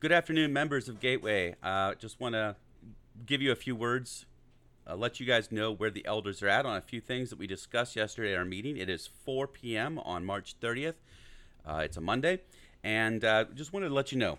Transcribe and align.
Good 0.00 0.12
afternoon, 0.12 0.54
members 0.54 0.88
of 0.88 0.98
Gateway. 0.98 1.56
Uh, 1.62 1.92
just 1.94 2.18
want 2.18 2.34
to 2.34 2.56
give 3.26 3.42
you 3.42 3.52
a 3.52 3.54
few 3.54 3.76
words, 3.76 4.24
uh, 4.88 4.96
let 4.96 5.20
you 5.20 5.26
guys 5.26 5.52
know 5.52 5.70
where 5.72 5.90
the 5.90 6.06
elders 6.06 6.42
are 6.42 6.48
at 6.48 6.64
on 6.64 6.74
a 6.74 6.80
few 6.80 7.02
things 7.02 7.28
that 7.28 7.38
we 7.38 7.46
discussed 7.46 7.96
yesterday 7.96 8.32
at 8.32 8.38
our 8.38 8.46
meeting. 8.46 8.78
It 8.78 8.88
is 8.88 9.10
4 9.26 9.46
p.m. 9.46 9.98
on 9.98 10.24
March 10.24 10.58
30th. 10.58 10.94
Uh, 11.66 11.82
it's 11.84 11.98
a 11.98 12.00
Monday, 12.00 12.40
and 12.82 13.22
uh, 13.26 13.44
just 13.54 13.74
wanted 13.74 13.88
to 13.88 13.94
let 13.94 14.10
you 14.10 14.16
know, 14.16 14.38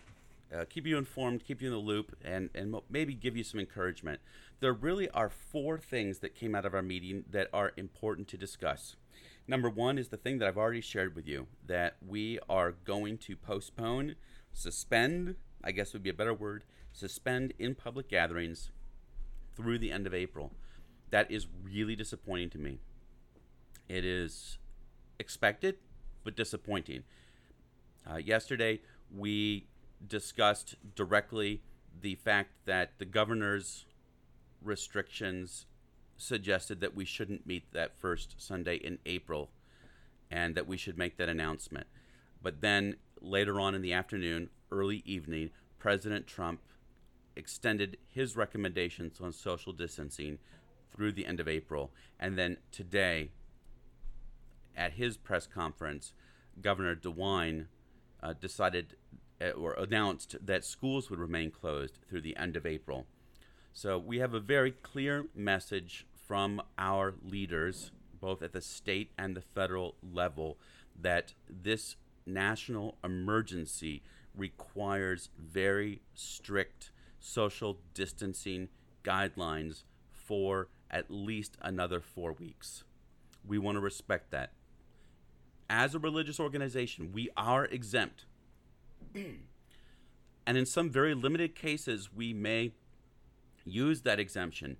uh, 0.51 0.65
keep 0.67 0.87
you 0.87 0.97
informed, 0.97 1.45
keep 1.45 1.61
you 1.61 1.67
in 1.67 1.73
the 1.75 1.79
loop, 1.79 2.15
and 2.25 2.49
and 2.55 2.73
maybe 2.89 3.13
give 3.13 3.37
you 3.37 3.43
some 3.43 3.59
encouragement. 3.59 4.19
There 4.61 4.73
really 4.73 5.11
are 5.11 5.29
four 5.29 5.77
things 5.77 6.19
that 6.21 6.33
came 6.33 6.55
out 6.55 6.65
of 6.65 6.73
our 6.73 6.81
meeting 6.81 7.25
that 7.29 7.49
are 7.53 7.71
important 7.77 8.27
to 8.29 8.35
discuss. 8.35 8.95
Number 9.47 9.69
one 9.69 9.99
is 9.99 10.07
the 10.07 10.17
thing 10.17 10.39
that 10.39 10.47
I've 10.47 10.57
already 10.57 10.81
shared 10.81 11.15
with 11.15 11.27
you 11.27 11.45
that 11.67 11.97
we 12.03 12.39
are 12.49 12.71
going 12.71 13.19
to 13.19 13.35
postpone, 13.35 14.15
suspend, 14.53 15.35
I 15.63 15.71
guess 15.71 15.93
would 15.93 16.03
be 16.03 16.09
a 16.09 16.13
better 16.13 16.33
word, 16.33 16.63
suspend 16.91 17.53
in 17.59 17.75
public 17.75 18.09
gatherings 18.09 18.71
through 19.55 19.79
the 19.79 19.91
end 19.91 20.07
of 20.07 20.13
April. 20.13 20.51
That 21.09 21.29
is 21.29 21.47
really 21.63 21.95
disappointing 21.95 22.49
to 22.51 22.57
me. 22.57 22.79
It 23.87 24.05
is 24.05 24.57
expected, 25.19 25.77
but 26.23 26.35
disappointing. 26.35 27.03
Uh, 28.09 28.17
yesterday, 28.17 28.79
we 29.15 29.67
discussed 30.07 30.75
directly 30.95 31.61
the 32.01 32.15
fact 32.15 32.51
that 32.65 32.93
the 32.97 33.05
governor's 33.05 33.85
restrictions 34.63 35.65
suggested 36.17 36.79
that 36.81 36.95
we 36.95 37.03
shouldn't 37.03 37.45
meet 37.45 37.71
that 37.73 37.99
first 37.99 38.35
Sunday 38.37 38.75
in 38.75 38.99
April 39.05 39.49
and 40.29 40.55
that 40.55 40.67
we 40.67 40.77
should 40.77 40.97
make 40.97 41.17
that 41.17 41.29
announcement. 41.29 41.87
But 42.41 42.61
then 42.61 42.95
later 43.21 43.59
on 43.59 43.75
in 43.75 43.81
the 43.81 43.93
afternoon, 43.93 44.49
early 44.71 45.03
evening, 45.05 45.51
President 45.79 46.27
Trump 46.27 46.61
extended 47.35 47.97
his 48.07 48.35
recommendations 48.35 49.21
on 49.21 49.31
social 49.31 49.73
distancing 49.73 50.37
through 50.93 51.11
the 51.11 51.25
end 51.25 51.39
of 51.39 51.47
April. 51.47 51.91
And 52.19 52.37
then 52.37 52.57
today, 52.71 53.29
at 54.75 54.93
his 54.93 55.17
press 55.17 55.47
conference, 55.47 56.13
Governor 56.61 56.95
DeWine 56.95 57.67
uh, 58.21 58.33
decided 58.33 58.95
uh, 59.41 59.51
or 59.51 59.73
announced 59.73 60.35
that 60.43 60.65
schools 60.65 61.09
would 61.09 61.19
remain 61.19 61.51
closed 61.51 61.97
through 62.07 62.21
the 62.21 62.37
end 62.37 62.55
of 62.55 62.65
April. 62.65 63.05
So 63.73 63.97
we 63.97 64.19
have 64.19 64.33
a 64.33 64.39
very 64.39 64.71
clear 64.71 65.25
message 65.33 66.05
from 66.27 66.61
our 66.77 67.13
leaders, 67.23 67.91
both 68.19 68.41
at 68.41 68.53
the 68.53 68.61
state 68.61 69.11
and 69.17 69.35
the 69.35 69.41
federal 69.41 69.95
level, 70.03 70.57
that 70.99 71.33
this 71.49 71.95
national 72.33 72.97
emergency 73.03 74.01
requires 74.35 75.29
very 75.37 76.01
strict 76.13 76.91
social 77.19 77.79
distancing 77.93 78.69
guidelines 79.03 79.83
for 80.11 80.67
at 80.89 81.09
least 81.09 81.57
another 81.61 81.99
four 82.01 82.33
weeks. 82.33 82.83
We 83.45 83.57
want 83.57 83.75
to 83.75 83.81
respect 83.81 84.31
that. 84.31 84.51
As 85.69 85.95
a 85.95 85.99
religious 85.99 86.39
organization, 86.39 87.11
we 87.13 87.29
are 87.37 87.65
exempt. 87.65 88.25
and 89.15 90.57
in 90.57 90.65
some 90.65 90.89
very 90.89 91.13
limited 91.13 91.55
cases, 91.55 92.09
we 92.13 92.33
may 92.33 92.73
use 93.65 94.01
that 94.01 94.19
exemption. 94.19 94.77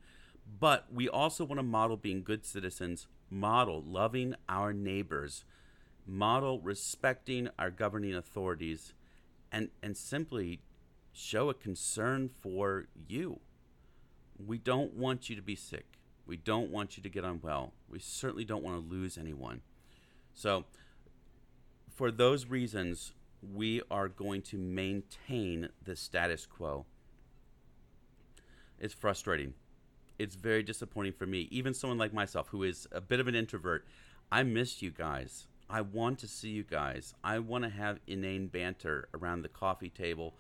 But 0.60 0.88
we 0.92 1.08
also 1.08 1.46
want 1.46 1.60
to 1.60 1.64
model 1.64 1.98
being 1.98 2.24
good 2.24 2.46
citizens, 2.46 3.08
model 3.30 3.82
loving 3.82 4.36
our 4.50 4.74
neighbors, 4.74 5.46
model 6.06 6.60
respecting 6.60 7.50
our 7.58 7.72
governing 7.72 8.16
authorities, 8.16 8.94
and, 9.52 9.70
and 9.84 9.96
simply 9.96 10.62
show 11.14 11.50
a 11.50 11.54
concern 11.54 12.30
for 12.30 12.86
you. 13.08 13.40
We 14.44 14.58
don't 14.58 14.94
want 14.94 15.30
you 15.30 15.36
to 15.36 15.42
be 15.42 15.56
sick. 15.56 15.86
We 16.26 16.38
don't 16.38 16.72
want 16.72 16.98
you 16.98 17.04
to 17.04 17.10
get 17.10 17.24
unwell. 17.24 17.74
We 17.90 18.00
certainly 18.00 18.46
don't 18.46 18.64
want 18.64 18.78
to 18.78 18.96
lose 18.96 19.18
anyone. 19.18 19.62
So, 20.34 20.66
for 21.94 22.10
those 22.10 22.46
reasons, 22.46 23.14
we 23.42 23.82
are 23.92 24.08
going 24.08 24.42
to 24.44 24.58
maintain 24.58 25.70
the 25.84 25.96
status 25.96 26.46
quo. 26.46 26.86
It's 28.80 28.94
frustrating. 28.94 29.54
It's 30.18 30.36
very 30.36 30.64
disappointing 30.64 31.14
for 31.14 31.26
me. 31.26 31.48
Even 31.52 31.74
someone 31.74 31.98
like 31.98 32.14
myself, 32.14 32.48
who 32.50 32.64
is 32.64 32.88
a 32.92 33.02
bit 33.02 33.20
of 33.20 33.28
an 33.28 33.36
introvert, 33.36 33.86
I 34.32 34.44
miss 34.44 34.82
you 34.82 34.92
guys. 34.92 35.48
I 35.72 35.82
want 35.82 36.20
to 36.20 36.28
see 36.28 36.50
you 36.50 36.64
guys. 36.64 37.14
I 37.24 37.40
want 37.40 37.64
to 37.64 37.70
have 37.70 38.00
inane 38.06 38.48
banter 38.48 39.08
around 39.14 39.42
the 39.42 39.50
coffee 39.50 39.90
table 39.90 40.36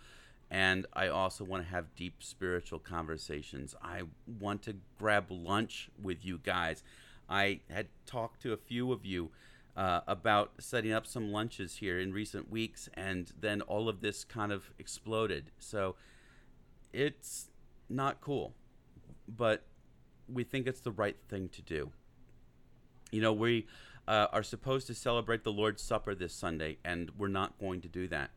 and 0.52 0.86
I 0.92 1.08
also 1.08 1.46
want 1.46 1.64
to 1.64 1.70
have 1.70 1.96
deep 1.96 2.22
spiritual 2.22 2.78
conversations. 2.78 3.74
I 3.82 4.02
want 4.40 4.64
to 4.64 4.76
grab 5.00 5.28
lunch 5.30 5.90
with 6.00 6.26
you 6.26 6.40
guys. 6.40 6.84
I 7.30 7.62
had 7.70 7.88
talked 8.06 8.42
to 8.42 8.52
a 8.52 8.58
few 8.58 8.92
of 8.92 9.06
you 9.06 9.32
uh, 9.78 10.02
about 10.06 10.52
setting 10.60 10.92
up 10.92 11.08
some 11.08 11.32
lunches 11.32 11.78
here 11.78 11.98
in 11.98 12.12
recent 12.12 12.52
weeks, 12.52 12.90
and 12.96 13.32
then 13.40 13.62
all 13.62 13.88
of 13.88 14.02
this 14.02 14.26
kind 14.26 14.52
of 14.52 14.70
exploded. 14.78 15.52
So 15.58 15.96
it's 16.92 17.48
not 17.88 18.20
cool, 18.20 18.54
but 19.30 19.64
we 20.28 20.44
think 20.44 20.68
it's 20.68 20.82
the 20.82 20.92
right 20.92 21.16
thing 21.30 21.48
to 21.48 21.62
do. 21.62 21.92
You 23.12 23.22
know, 23.22 23.32
we 23.32 23.68
uh, 24.12 24.28
are 24.34 24.44
supposed 24.44 24.88
to 24.88 24.94
celebrate 24.94 25.46
the 25.46 25.54
Lord's 25.54 25.82
Supper 25.82 26.14
this 26.14 26.34
Sunday, 26.34 26.78
and 26.84 27.12
we're 27.18 27.30
not 27.30 27.58
going 27.58 27.80
to 27.80 27.88
do 27.88 28.10
that. 28.10 28.32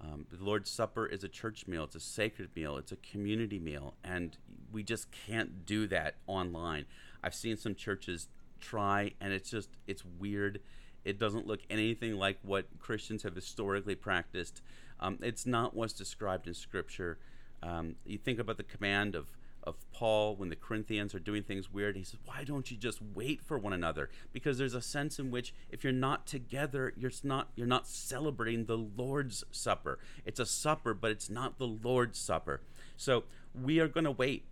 Um, 0.00 0.26
the 0.30 0.42
Lord's 0.42 0.70
Supper 0.70 1.06
is 1.06 1.24
a 1.24 1.28
church 1.28 1.66
meal, 1.66 1.82
it's 1.82 1.96
a 1.96 2.00
sacred 2.00 2.50
meal, 2.54 2.76
it's 2.76 2.92
a 2.92 2.96
community 2.96 3.58
meal, 3.58 3.94
and 4.04 4.36
we 4.70 4.84
just 4.84 5.08
can't 5.10 5.66
do 5.66 5.88
that 5.88 6.14
online. 6.28 6.84
I've 7.20 7.34
seen 7.34 7.56
some 7.56 7.74
churches 7.74 8.28
try, 8.60 9.10
and 9.20 9.32
it's 9.32 9.50
just, 9.50 9.70
it's 9.88 10.04
weird. 10.20 10.60
It 11.04 11.18
doesn't 11.18 11.48
look 11.48 11.62
anything 11.68 12.14
like 12.14 12.38
what 12.42 12.66
Christians 12.78 13.24
have 13.24 13.34
historically 13.34 13.96
practiced. 13.96 14.62
Um, 15.00 15.18
it's 15.20 15.46
not 15.46 15.74
what's 15.74 15.94
described 15.94 16.46
in 16.46 16.54
Scripture. 16.54 17.18
Um, 17.60 17.96
you 18.04 18.18
think 18.18 18.38
about 18.38 18.56
the 18.56 18.62
command 18.62 19.16
of 19.16 19.32
of 19.66 19.74
Paul 19.92 20.36
when 20.36 20.48
the 20.48 20.56
Corinthians 20.56 21.14
are 21.14 21.18
doing 21.18 21.42
things 21.42 21.72
weird. 21.72 21.96
He 21.96 22.04
says, 22.04 22.20
Why 22.24 22.44
don't 22.44 22.70
you 22.70 22.76
just 22.76 23.00
wait 23.14 23.42
for 23.42 23.58
one 23.58 23.72
another? 23.72 24.08
Because 24.32 24.58
there's 24.58 24.74
a 24.74 24.80
sense 24.80 25.18
in 25.18 25.30
which 25.30 25.52
if 25.70 25.82
you're 25.82 25.92
not 25.92 26.26
together, 26.26 26.92
you're 26.96 27.10
not 27.24 27.48
you're 27.56 27.66
not 27.66 27.88
celebrating 27.88 28.66
the 28.66 28.78
Lord's 28.78 29.44
Supper. 29.50 29.98
It's 30.24 30.40
a 30.40 30.46
supper, 30.46 30.94
but 30.94 31.10
it's 31.10 31.28
not 31.28 31.58
the 31.58 31.66
Lord's 31.66 32.18
Supper. 32.18 32.60
So 32.96 33.24
we 33.54 33.80
are 33.80 33.88
going 33.88 34.04
to 34.04 34.12
wait. 34.12 34.44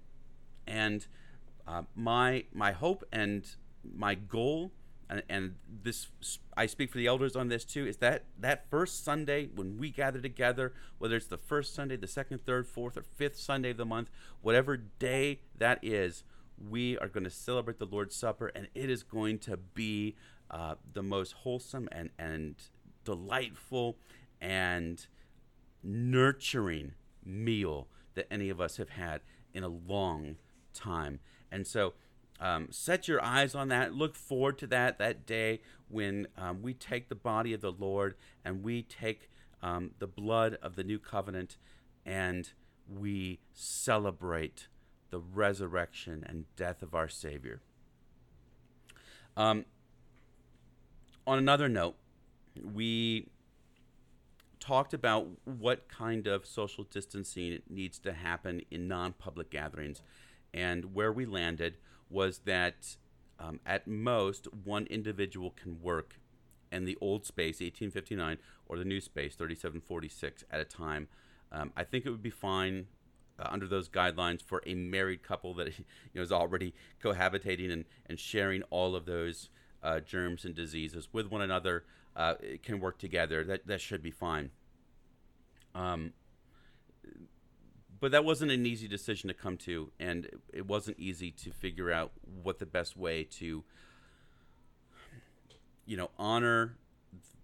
And 0.66 1.06
uh, 1.66 1.82
my 1.94 2.44
my 2.52 2.72
hope 2.72 3.04
and 3.12 3.46
my 3.96 4.14
goal 4.14 4.72
and, 5.28 5.54
this 5.82 6.08
I 6.56 6.66
speak 6.66 6.90
for 6.90 6.98
the 6.98 7.06
elders 7.06 7.36
on 7.36 7.48
this 7.48 7.64
too 7.64 7.86
is 7.86 7.98
that 7.98 8.24
that 8.38 8.70
first 8.70 9.04
Sunday 9.04 9.48
when 9.54 9.76
we 9.76 9.90
gather 9.90 10.18
together 10.18 10.72
whether 10.98 11.16
it's 11.16 11.26
the 11.26 11.36
first 11.36 11.74
Sunday 11.74 11.96
the 11.96 12.06
second 12.06 12.44
third 12.46 12.66
fourth 12.66 12.96
or 12.96 13.02
fifth 13.02 13.38
Sunday 13.38 13.70
of 13.70 13.76
the 13.76 13.84
month 13.84 14.10
whatever 14.40 14.76
day 14.76 15.40
that 15.58 15.78
is 15.82 16.24
we 16.70 16.96
are 16.98 17.08
going 17.08 17.24
to 17.24 17.30
celebrate 17.30 17.78
the 17.78 17.86
Lord's 17.86 18.16
Supper 18.16 18.50
and 18.54 18.68
it 18.74 18.88
is 18.88 19.02
going 19.02 19.38
to 19.40 19.58
be 19.58 20.16
uh, 20.50 20.76
the 20.92 21.02
most 21.02 21.32
wholesome 21.32 21.88
and 21.92 22.10
and 22.18 22.54
delightful 23.04 23.98
and 24.40 25.06
nurturing 25.82 26.92
meal 27.24 27.88
that 28.14 28.26
any 28.30 28.48
of 28.48 28.60
us 28.60 28.76
have 28.78 28.90
had 28.90 29.20
in 29.52 29.62
a 29.62 29.68
long 29.68 30.36
time. 30.72 31.20
And 31.50 31.66
so 31.66 31.94
um, 32.44 32.68
set 32.70 33.08
your 33.08 33.24
eyes 33.24 33.54
on 33.54 33.68
that. 33.68 33.94
Look 33.94 34.14
forward 34.14 34.58
to 34.58 34.66
that 34.66 34.98
that 34.98 35.24
day 35.24 35.62
when 35.88 36.28
um, 36.36 36.60
we 36.60 36.74
take 36.74 37.08
the 37.08 37.14
body 37.14 37.54
of 37.54 37.62
the 37.62 37.72
Lord 37.72 38.16
and 38.44 38.62
we 38.62 38.82
take 38.82 39.30
um, 39.62 39.92
the 39.98 40.06
blood 40.06 40.58
of 40.62 40.76
the 40.76 40.84
new 40.84 40.98
covenant 40.98 41.56
and 42.04 42.50
we 42.86 43.40
celebrate 43.54 44.68
the 45.08 45.20
resurrection 45.20 46.22
and 46.28 46.44
death 46.54 46.82
of 46.82 46.94
our 46.94 47.08
Savior. 47.08 47.62
Um, 49.38 49.64
on 51.26 51.38
another 51.38 51.68
note, 51.70 51.96
we 52.62 53.28
talked 54.60 54.92
about 54.92 55.28
what 55.46 55.88
kind 55.88 56.26
of 56.26 56.44
social 56.44 56.84
distancing 56.84 57.62
needs 57.70 57.98
to 58.00 58.12
happen 58.12 58.60
in 58.70 58.86
non 58.86 59.14
public 59.14 59.50
gatherings 59.50 60.02
and 60.52 60.94
where 60.94 61.10
we 61.10 61.24
landed 61.24 61.78
was 62.10 62.40
that 62.44 62.96
um, 63.38 63.60
at 63.66 63.86
most 63.86 64.46
one 64.64 64.86
individual 64.86 65.50
can 65.50 65.80
work 65.80 66.18
in 66.70 66.84
the 66.84 66.96
old 67.00 67.24
space 67.24 67.60
1859 67.60 68.38
or 68.66 68.78
the 68.78 68.84
new 68.84 69.00
space 69.00 69.34
3746 69.34 70.44
at 70.50 70.60
a 70.60 70.64
time. 70.64 71.08
Um, 71.52 71.72
i 71.76 71.84
think 71.84 72.04
it 72.04 72.10
would 72.10 72.22
be 72.22 72.30
fine 72.30 72.86
uh, 73.38 73.48
under 73.50 73.66
those 73.66 73.88
guidelines 73.88 74.42
for 74.42 74.62
a 74.66 74.74
married 74.74 75.22
couple 75.22 75.54
that 75.54 75.66
you 75.78 75.84
know 76.14 76.22
is 76.22 76.32
already 76.32 76.74
cohabitating 77.02 77.72
and, 77.72 77.84
and 78.06 78.18
sharing 78.18 78.62
all 78.70 78.94
of 78.94 79.06
those 79.06 79.50
uh, 79.82 80.00
germs 80.00 80.44
and 80.44 80.54
diseases 80.54 81.08
with 81.12 81.30
one 81.30 81.42
another 81.42 81.84
uh, 82.16 82.34
can 82.62 82.80
work 82.80 82.98
together. 82.98 83.44
That, 83.44 83.66
that 83.66 83.80
should 83.80 84.02
be 84.02 84.10
fine. 84.10 84.50
Um, 85.74 86.12
but 88.04 88.10
that 88.10 88.22
wasn't 88.22 88.50
an 88.50 88.66
easy 88.66 88.86
decision 88.86 89.28
to 89.28 89.32
come 89.32 89.56
to, 89.56 89.90
and 89.98 90.28
it 90.52 90.66
wasn't 90.66 90.94
easy 90.98 91.30
to 91.30 91.50
figure 91.50 91.90
out 91.90 92.12
what 92.42 92.58
the 92.58 92.66
best 92.66 92.98
way 92.98 93.24
to, 93.24 93.64
you 95.86 95.96
know, 95.96 96.10
honor 96.18 96.76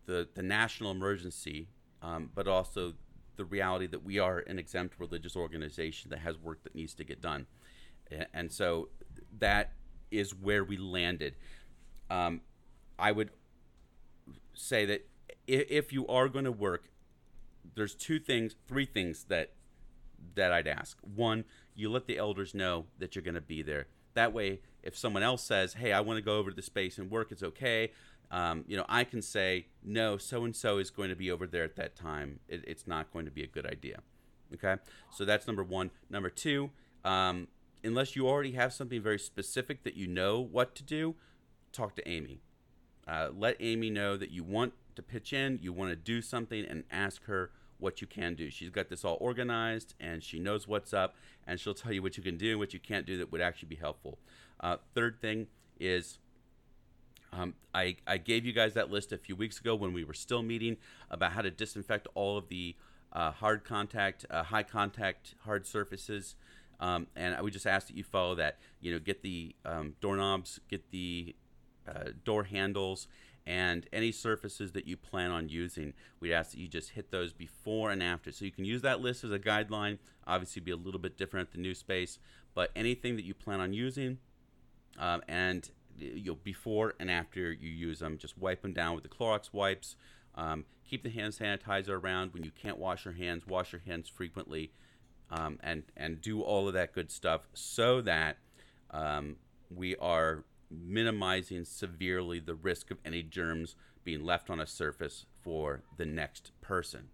the 0.05 0.29
the 0.35 0.43
national 0.43 0.91
emergency, 0.91 1.69
um, 2.03 2.29
but 2.35 2.47
also 2.47 2.93
the 3.37 3.45
reality 3.47 3.87
that 3.87 4.05
we 4.05 4.19
are 4.19 4.41
an 4.41 4.59
exempt 4.59 4.97
religious 4.99 5.35
organization 5.35 6.11
that 6.11 6.19
has 6.19 6.37
work 6.37 6.63
that 6.65 6.75
needs 6.75 6.93
to 6.93 7.05
get 7.05 7.23
done, 7.23 7.47
and, 8.35 8.53
so 8.53 8.91
that 9.39 9.73
is 10.11 10.35
where 10.35 10.63
we 10.63 10.77
landed. 10.77 11.37
Um, 12.11 12.43
I 12.99 13.13
would 13.13 13.31
say 14.53 14.85
that 14.85 15.09
if 15.47 15.91
you 15.91 16.07
are 16.07 16.29
going 16.29 16.45
to 16.45 16.53
work, 16.53 16.91
there's 17.75 17.95
two 17.95 18.19
things, 18.19 18.57
three 18.69 18.85
things 18.85 19.25
that 19.31 19.55
that 20.35 20.53
I'd 20.53 20.69
ask. 20.69 20.99
One, 21.03 21.45
you 21.75 21.91
let 21.91 22.07
the 22.07 22.19
elders 22.19 22.55
know 22.55 22.87
that 22.99 23.15
you're 23.15 23.23
going 23.23 23.35
to 23.35 23.41
be 23.41 23.63
there. 23.63 23.87
That 24.15 24.33
way, 24.33 24.61
if 24.83 24.97
someone 24.97 25.23
else 25.23 25.43
says, 25.43 25.75
"Hey, 25.75 25.93
I 25.93 26.01
want 26.01 26.19
to 26.19 26.23
go 26.23 26.39
over 26.39 26.51
to 26.51 26.57
the 26.57 26.63
space 26.63 26.99
and 26.99 27.11
work," 27.11 27.31
it's 27.31 27.43
okay. 27.43 27.93
Um, 28.31 28.65
you 28.67 28.77
know, 28.77 28.85
I 28.89 29.05
can 29.05 29.23
say, 29.23 29.67
"No, 29.83 30.17
so 30.17 30.45
and 30.45 30.55
so 30.55 30.79
is 30.79 30.91
going 30.91 31.11
to 31.11 31.17
be 31.17 31.31
over 31.31 31.47
there 31.47 31.65
at 31.65 31.77
that 31.77 31.97
time. 31.97 32.41
It, 32.49 32.65
it's 32.67 32.87
not 32.87 33.13
going 33.13 33.25
to 33.25 33.31
be 33.31 33.43
a 33.43 33.47
good 33.47 33.67
idea." 33.67 34.01
Okay, 34.55 34.77
so 35.11 35.25
that's 35.25 35.47
number 35.47 35.63
one. 35.63 35.91
Number 36.09 36.29
two, 36.29 36.71
um, 37.05 37.49
unless 37.85 38.17
you 38.17 38.29
already 38.29 38.53
have 38.53 38.73
something 38.73 39.01
very 39.01 39.19
specific 39.19 39.85
that 39.85 39.95
you 39.95 40.07
know 40.07 40.41
what 40.41 40.75
to 40.77 40.83
do, 40.83 41.15
talk 41.73 41.95
to 41.97 42.09
Amy. 42.09 42.41
Uh, 43.07 43.29
let 43.37 43.57
Amy 43.61 43.91
know 43.91 44.17
that 44.17 44.31
you 44.31 44.45
want 44.45 44.73
to 44.97 45.03
pitch 45.03 45.33
in, 45.33 45.59
you 45.63 45.73
want 45.73 45.91
to 45.91 45.97
do 45.97 46.21
something, 46.21 46.65
and 46.65 46.85
ask 46.91 47.25
her 47.25 47.51
what 47.81 48.01
you 48.01 48.07
can 48.07 48.35
do. 48.35 48.51
She's 48.51 48.71
got 48.71 48.89
this 48.89 49.05
all 49.05 49.19
organized 49.21 49.95
and 50.01 50.23
she 50.23 50.39
knows 50.39 50.69
what's 50.69 50.93
up, 50.93 51.15
and 51.47 51.59
she'll 51.59 51.75
tell 51.75 51.93
you 51.93 52.03
what 52.03 52.17
you 52.17 52.23
can 52.23 52.37
do, 52.37 52.51
and 52.51 52.59
what 52.59 52.73
you 52.73 52.81
can't 52.81 53.07
do 53.07 53.19
that 53.19 53.33
would 53.33 53.41
actually 53.41 53.69
be 53.69 53.77
helpful. 53.77 54.19
Uh, 54.61 54.77
third 54.95 55.21
thing 55.21 55.47
is 55.79 56.19
um, 57.33 57.55
I, 57.75 57.97
I 58.07 58.19
gave 58.19 58.45
you 58.45 58.53
guys 58.53 58.75
that 58.75 58.91
list 58.91 59.13
a 59.13 59.19
few 59.19 59.37
weeks 59.37 59.59
ago 59.59 59.75
when 59.75 59.93
we 59.93 60.05
were 60.05 60.15
still 60.15 60.43
meeting 60.43 60.77
about 61.11 61.33
how 61.33 61.43
to 61.43 61.51
disinfect 61.51 62.09
all 62.15 62.37
of 62.37 62.49
the 62.49 62.77
uh, 63.13 63.31
hard 63.31 63.65
contact, 63.65 64.27
uh, 64.31 64.43
high 64.43 64.63
contact 64.63 65.35
hard 65.45 65.67
surfaces. 65.67 66.37
Um, 66.81 67.09
and 67.15 67.35
I 67.35 67.43
would 67.43 67.53
just 67.53 67.67
ask 67.67 67.89
that 67.89 67.97
you 67.97 68.05
follow 68.05 68.35
that. 68.37 68.59
You 68.81 68.93
know, 68.93 68.99
get 68.99 69.23
the 69.23 69.55
um, 69.65 69.95
doorknobs, 70.01 70.61
get 70.69 70.91
the 70.91 71.37
uh, 71.87 72.11
door 72.25 72.45
handles, 72.45 73.07
and 73.47 73.87
any 73.93 74.13
surfaces 74.13 74.73
that 74.73 74.87
you 74.87 74.97
plan 74.97 75.31
on 75.31 75.49
using. 75.49 75.95
We'd 76.21 76.33
ask 76.33 76.53
that 76.53 76.59
you 76.59 76.69
just 76.69 76.91
hit 76.91 77.11
those 77.11 77.33
before 77.33 77.91
and 77.91 78.03
after. 78.03 78.33
So 78.33 78.45
you 78.45 78.53
can 78.53 78.65
use 78.65 78.83
that 78.83 79.01
list 79.01 79.25
as 79.25 79.33
a 79.33 79.39
guideline. 79.39 79.99
Obviously, 80.27 80.61
be 80.61 80.71
a 80.71 80.77
little 80.77 81.01
bit 81.01 81.17
different 81.17 81.49
at 81.49 81.53
the 81.53 81.61
new 81.61 81.75
space, 81.75 82.19
but 82.55 82.71
anything 82.77 83.17
that 83.17 83.25
you 83.25 83.35
plan 83.35 83.61
on 83.61 83.73
using, 83.73 84.19
um, 84.99 85.23
and 85.29 85.71
you 85.99 86.33
know, 86.33 86.39
before 86.43 86.95
and 87.01 87.11
after 87.11 87.53
you 87.53 87.69
use 87.69 87.99
them, 87.99 88.19
just 88.19 88.39
wipe 88.39 88.63
them 88.63 88.73
down 88.73 88.95
with 88.95 89.03
the 89.03 89.09
Clorox 89.09 89.53
wipes. 89.53 89.97
Um, 90.35 90.65
keep 90.89 91.03
the 91.03 91.11
hand 91.11 91.33
sanitizer 91.33 92.01
around 92.03 92.33
when 92.33 92.45
you 92.45 92.51
can't 92.51 92.79
wash 92.79 93.05
your 93.05 93.15
hands. 93.15 93.47
Wash 93.47 93.73
your 93.73 93.83
hands 93.85 94.09
frequently, 94.09 94.71
um, 95.31 95.59
and 95.63 95.83
and 95.97 96.21
do 96.21 96.43
all 96.43 96.69
of 96.69 96.75
that 96.75 96.93
good 96.93 97.11
stuff 97.11 97.49
so 97.53 98.01
that 98.03 98.37
um, 98.91 99.37
we 99.75 99.97
are 99.97 100.45
minimizing 100.71 101.65
severely 101.65 102.39
the 102.39 102.55
risk 102.55 102.91
of 102.91 102.99
any 103.05 103.23
germs 103.23 103.75
being 104.05 104.25
left 104.25 104.51
on 104.51 104.61
a 104.61 104.67
surface 104.67 105.27
for 105.43 105.83
the 105.97 106.07
next 106.07 106.53
person. 106.61 107.09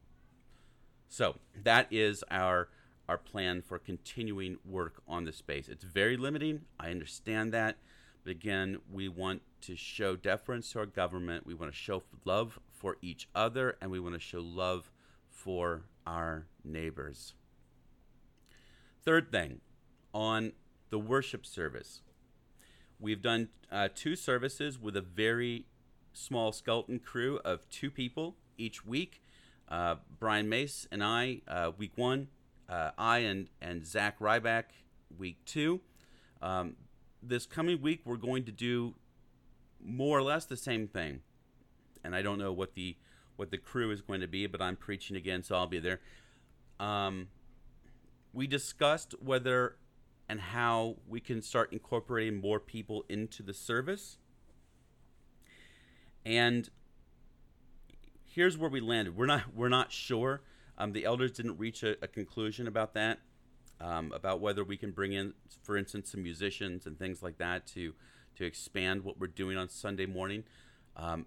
So 1.08 1.36
that 1.62 1.86
is 1.90 2.22
our 2.30 2.68
our 3.08 3.18
plan 3.18 3.62
for 3.62 3.78
continuing 3.78 4.58
work 4.64 5.00
on 5.06 5.24
the 5.24 5.32
space. 5.32 5.68
It's 5.68 5.84
very 5.84 6.16
limiting. 6.16 6.62
I 6.80 6.90
understand 6.90 7.52
that. 7.52 7.76
But 8.24 8.32
again, 8.32 8.78
we 8.92 9.08
want 9.08 9.42
to 9.62 9.76
show 9.76 10.16
deference 10.16 10.72
to 10.72 10.80
our 10.80 10.86
government. 10.86 11.46
We 11.46 11.54
want 11.54 11.70
to 11.70 11.78
show 11.78 12.02
love 12.24 12.58
for 12.72 12.96
each 13.00 13.28
other, 13.32 13.76
and 13.80 13.92
we 13.92 14.00
want 14.00 14.14
to 14.14 14.20
show 14.20 14.40
love 14.40 14.90
for 15.30 15.84
our 16.04 16.46
neighbors. 16.64 17.34
Third 19.04 19.30
thing, 19.30 19.60
on 20.12 20.52
the 20.90 20.98
worship 20.98 21.46
service, 21.46 22.02
we've 23.00 23.22
done 23.22 23.48
uh, 23.70 23.88
two 23.94 24.16
services 24.16 24.78
with 24.80 24.96
a 24.96 25.00
very 25.00 25.66
small 26.12 26.52
skeleton 26.52 26.98
crew 26.98 27.40
of 27.44 27.68
two 27.70 27.90
people 27.90 28.36
each 28.56 28.84
week. 28.84 29.22
Uh, 29.68 29.96
Brian 30.18 30.48
Mace 30.48 30.86
and 30.90 31.02
I, 31.02 31.42
uh, 31.48 31.72
week 31.76 31.92
one, 31.96 32.28
uh, 32.68 32.92
I 32.96 33.18
and, 33.18 33.48
and 33.60 33.86
Zach 33.86 34.18
Ryback, 34.18 34.64
week 35.18 35.38
two. 35.44 35.80
Um, 36.40 36.76
this 37.22 37.46
coming 37.46 37.82
week, 37.82 38.02
we're 38.04 38.16
going 38.16 38.44
to 38.44 38.52
do 38.52 38.94
more 39.84 40.18
or 40.18 40.22
less 40.22 40.44
the 40.44 40.56
same 40.56 40.86
thing. 40.86 41.20
And 42.04 42.14
I 42.14 42.22
don't 42.22 42.38
know 42.38 42.52
what 42.52 42.74
the 42.74 42.96
what 43.34 43.50
the 43.50 43.58
crew 43.58 43.90
is 43.90 44.00
going 44.00 44.22
to 44.22 44.26
be, 44.26 44.46
but 44.46 44.62
I'm 44.62 44.76
preaching 44.76 45.14
again, 45.14 45.42
so 45.42 45.56
I'll 45.56 45.66
be 45.66 45.78
there. 45.78 46.00
Um, 46.80 47.28
we 48.32 48.46
discussed 48.46 49.14
whether 49.20 49.76
and 50.28 50.40
how 50.40 50.96
we 51.08 51.20
can 51.20 51.42
start 51.42 51.72
incorporating 51.72 52.40
more 52.40 52.58
people 52.58 53.04
into 53.08 53.42
the 53.42 53.54
service. 53.54 54.18
And 56.24 56.68
here's 58.24 58.58
where 58.58 58.70
we 58.70 58.80
landed. 58.80 59.16
We're 59.16 59.26
not 59.26 59.54
we're 59.54 59.68
not 59.68 59.92
sure. 59.92 60.42
Um, 60.78 60.92
the 60.92 61.04
elders 61.04 61.32
didn't 61.32 61.58
reach 61.58 61.82
a, 61.82 61.96
a 62.02 62.08
conclusion 62.08 62.66
about 62.66 62.94
that 62.94 63.20
um, 63.80 64.12
about 64.14 64.40
whether 64.40 64.64
we 64.64 64.76
can 64.76 64.90
bring 64.90 65.12
in, 65.12 65.34
for 65.62 65.76
instance, 65.76 66.12
some 66.12 66.22
musicians 66.22 66.86
and 66.86 66.98
things 66.98 67.22
like 67.22 67.38
that 67.38 67.66
to 67.68 67.94
to 68.36 68.44
expand 68.44 69.02
what 69.02 69.18
we're 69.18 69.26
doing 69.26 69.56
on 69.56 69.68
Sunday 69.68 70.06
morning. 70.06 70.44
Um, 70.96 71.26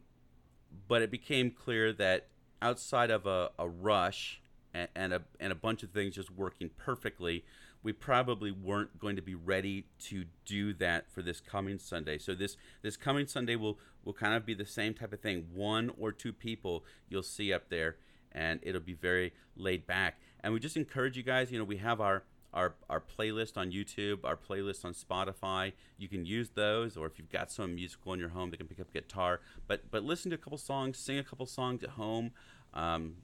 but 0.88 1.02
it 1.02 1.10
became 1.10 1.50
clear 1.50 1.92
that 1.94 2.28
outside 2.62 3.10
of 3.10 3.26
a, 3.26 3.50
a 3.58 3.68
rush 3.68 4.42
and, 4.74 4.88
and, 4.96 5.14
a 5.14 5.22
and 5.40 5.52
a 5.52 5.56
bunch 5.56 5.82
of 5.82 5.90
things 5.90 6.16
just 6.16 6.32
working 6.32 6.70
perfectly, 6.78 7.44
we 7.82 7.94
probably 7.94 8.52
weren't 8.52 9.00
going 9.00 9.16
to 9.16 9.22
be 9.22 9.36
ready 9.36 9.86
to 10.00 10.26
do 10.46 10.74
that 10.74 11.10
for 11.10 11.22
this 11.22 11.40
coming 11.40 11.80
Sunday. 11.80 12.18
So 12.18 12.34
this 12.34 12.58
this 12.82 12.98
coming 12.98 13.28
Sunday 13.28 13.56
will 13.56 13.80
will 14.04 14.14
kind 14.14 14.34
of 14.34 14.46
be 14.46 14.54
the 14.54 14.66
same 14.66 14.94
type 14.94 15.14
of 15.14 15.22
thing. 15.22 15.48
One 15.54 15.92
or 15.98 16.12
two 16.12 16.34
people 16.34 16.84
you'll 17.08 17.24
see 17.24 17.54
up 17.54 17.70
there, 17.70 17.98
and 18.32 18.60
it'll 18.64 18.82
be 18.82 18.94
very 18.94 19.34
laid 19.56 19.88
back. 19.88 20.20
And 20.42 20.54
we 20.54 20.60
just 20.60 20.78
encourage 20.78 21.18
you 21.18 21.24
guys. 21.24 21.52
You 21.52 21.60
know, 21.60 21.66
we 21.66 21.78
have 21.78 22.02
our 22.02 22.24
our, 22.54 22.76
our 22.90 23.00
playlist 23.00 23.58
on 23.58 23.72
YouTube, 23.72 24.20
our 24.24 24.36
playlist 24.36 24.84
on 24.84 24.94
Spotify. 24.94 25.74
You 25.98 26.08
can 26.08 26.26
use 26.26 26.50
those, 26.50 26.98
or 26.98 27.06
if 27.06 27.20
you've 27.20 27.30
got 27.30 27.52
some 27.52 27.76
musical 27.76 28.14
in 28.14 28.20
your 28.20 28.30
home, 28.30 28.50
they 28.50 28.58
can 28.58 28.68
pick 28.68 28.80
up 28.80 28.92
guitar. 28.92 29.42
But 29.68 29.92
but 29.92 30.04
listen 30.04 30.32
to 30.32 30.36
a 30.36 30.40
couple 30.40 30.58
songs, 30.58 30.98
sing 30.98 31.18
a 31.18 31.24
couple 31.24 31.46
songs 31.46 31.84
at 31.84 31.92
home. 31.92 32.32
Um, 32.74 33.18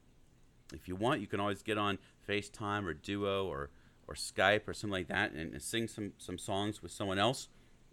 if 0.72 0.88
you 0.88 0.96
want, 0.96 1.20
you 1.20 1.26
can 1.26 1.40
always 1.40 1.62
get 1.62 1.78
on 1.78 1.98
FaceTime 2.28 2.86
or 2.86 2.94
Duo 2.94 3.46
or 3.46 3.70
or 4.08 4.14
Skype 4.14 4.68
or 4.68 4.74
something 4.74 4.92
like 4.92 5.08
that 5.08 5.32
and, 5.32 5.52
and 5.52 5.62
sing 5.62 5.88
some 5.88 6.12
some 6.18 6.38
songs 6.38 6.82
with 6.82 6.92
someone 6.92 7.18
else 7.18 7.48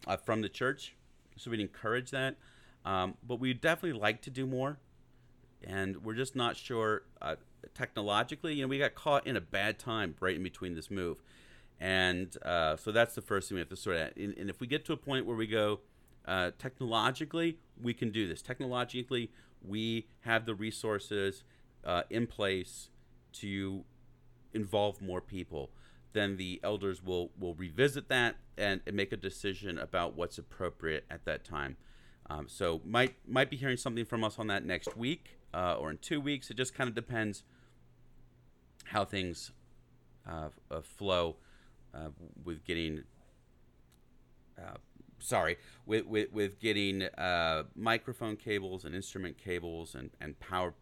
uh, 0.07 0.17
from 0.17 0.41
the 0.41 0.49
church. 0.49 0.95
So 1.37 1.51
we'd 1.51 1.59
encourage 1.59 2.11
that. 2.11 2.35
Um, 2.85 3.15
but 3.25 3.39
we'd 3.39 3.61
definitely 3.61 3.99
like 3.99 4.21
to 4.23 4.29
do 4.29 4.45
more, 4.45 4.77
and 5.63 6.03
we're 6.03 6.15
just 6.15 6.35
not 6.35 6.57
sure. 6.57 7.03
Uh, 7.21 7.35
technologically, 7.73 8.55
you 8.55 8.63
know, 8.63 8.67
we 8.67 8.77
got 8.77 8.93
caught 8.93 9.25
in 9.25 9.37
a 9.37 9.41
bad 9.41 9.79
time 9.79 10.15
right 10.19 10.35
in 10.35 10.43
between 10.43 10.75
this 10.75 10.91
move. 10.91 11.21
And 11.79 12.35
uh, 12.43 12.77
so 12.77 12.91
that's 12.91 13.15
the 13.15 13.21
first 13.21 13.49
thing 13.49 13.55
we 13.55 13.59
have 13.59 13.69
to 13.69 13.75
sort 13.75 13.97
out. 13.97 14.15
And, 14.15 14.37
and 14.37 14.49
if 14.49 14.59
we 14.59 14.67
get 14.67 14.85
to 14.85 14.93
a 14.93 14.97
point 14.97 15.25
where 15.25 15.35
we 15.35 15.47
go, 15.47 15.79
uh, 16.25 16.51
technologically, 16.57 17.57
we 17.81 17.93
can 17.93 18.11
do 18.11 18.27
this. 18.27 18.41
Technologically, 18.41 19.31
we 19.61 20.07
have 20.21 20.45
the 20.45 20.55
resources 20.55 21.43
uh, 21.83 22.03
in 22.09 22.27
place 22.27 22.89
to 23.33 23.83
involve 24.53 25.01
more 25.01 25.21
people. 25.21 25.71
Then 26.13 26.37
the 26.37 26.59
elders 26.63 27.03
will, 27.03 27.31
will 27.39 27.55
revisit 27.55 28.07
that 28.09 28.35
and, 28.57 28.81
and 28.85 28.95
make 28.95 29.11
a 29.11 29.17
decision 29.17 29.77
about 29.77 30.15
what's 30.15 30.37
appropriate 30.37 31.05
at 31.09 31.25
that 31.25 31.43
time. 31.43 31.77
Um, 32.29 32.47
so 32.47 32.81
might 32.85 33.15
might 33.27 33.49
be 33.49 33.57
hearing 33.57 33.77
something 33.77 34.05
from 34.05 34.23
us 34.23 34.39
on 34.39 34.47
that 34.47 34.65
next 34.65 34.95
week 34.95 35.37
uh, 35.53 35.75
or 35.75 35.91
in 35.91 35.97
two 35.97 36.21
weeks. 36.21 36.49
It 36.49 36.57
just 36.57 36.73
kind 36.73 36.87
of 36.87 36.95
depends 36.95 37.43
how 38.85 39.05
things 39.05 39.51
uh, 40.27 40.49
uh, 40.71 40.81
flow 40.81 41.35
uh, 41.93 42.09
with 42.43 42.63
getting. 42.63 43.03
Uh, 44.57 44.77
sorry, 45.19 45.57
with, 45.85 46.05
with, 46.05 46.31
with 46.31 46.59
getting 46.59 47.03
uh, 47.03 47.63
microphone 47.75 48.35
cables 48.35 48.85
and 48.85 48.93
instrument 48.93 49.37
cables 49.37 49.95
and, 49.95 50.11
and 50.21 50.39
power 50.39 50.73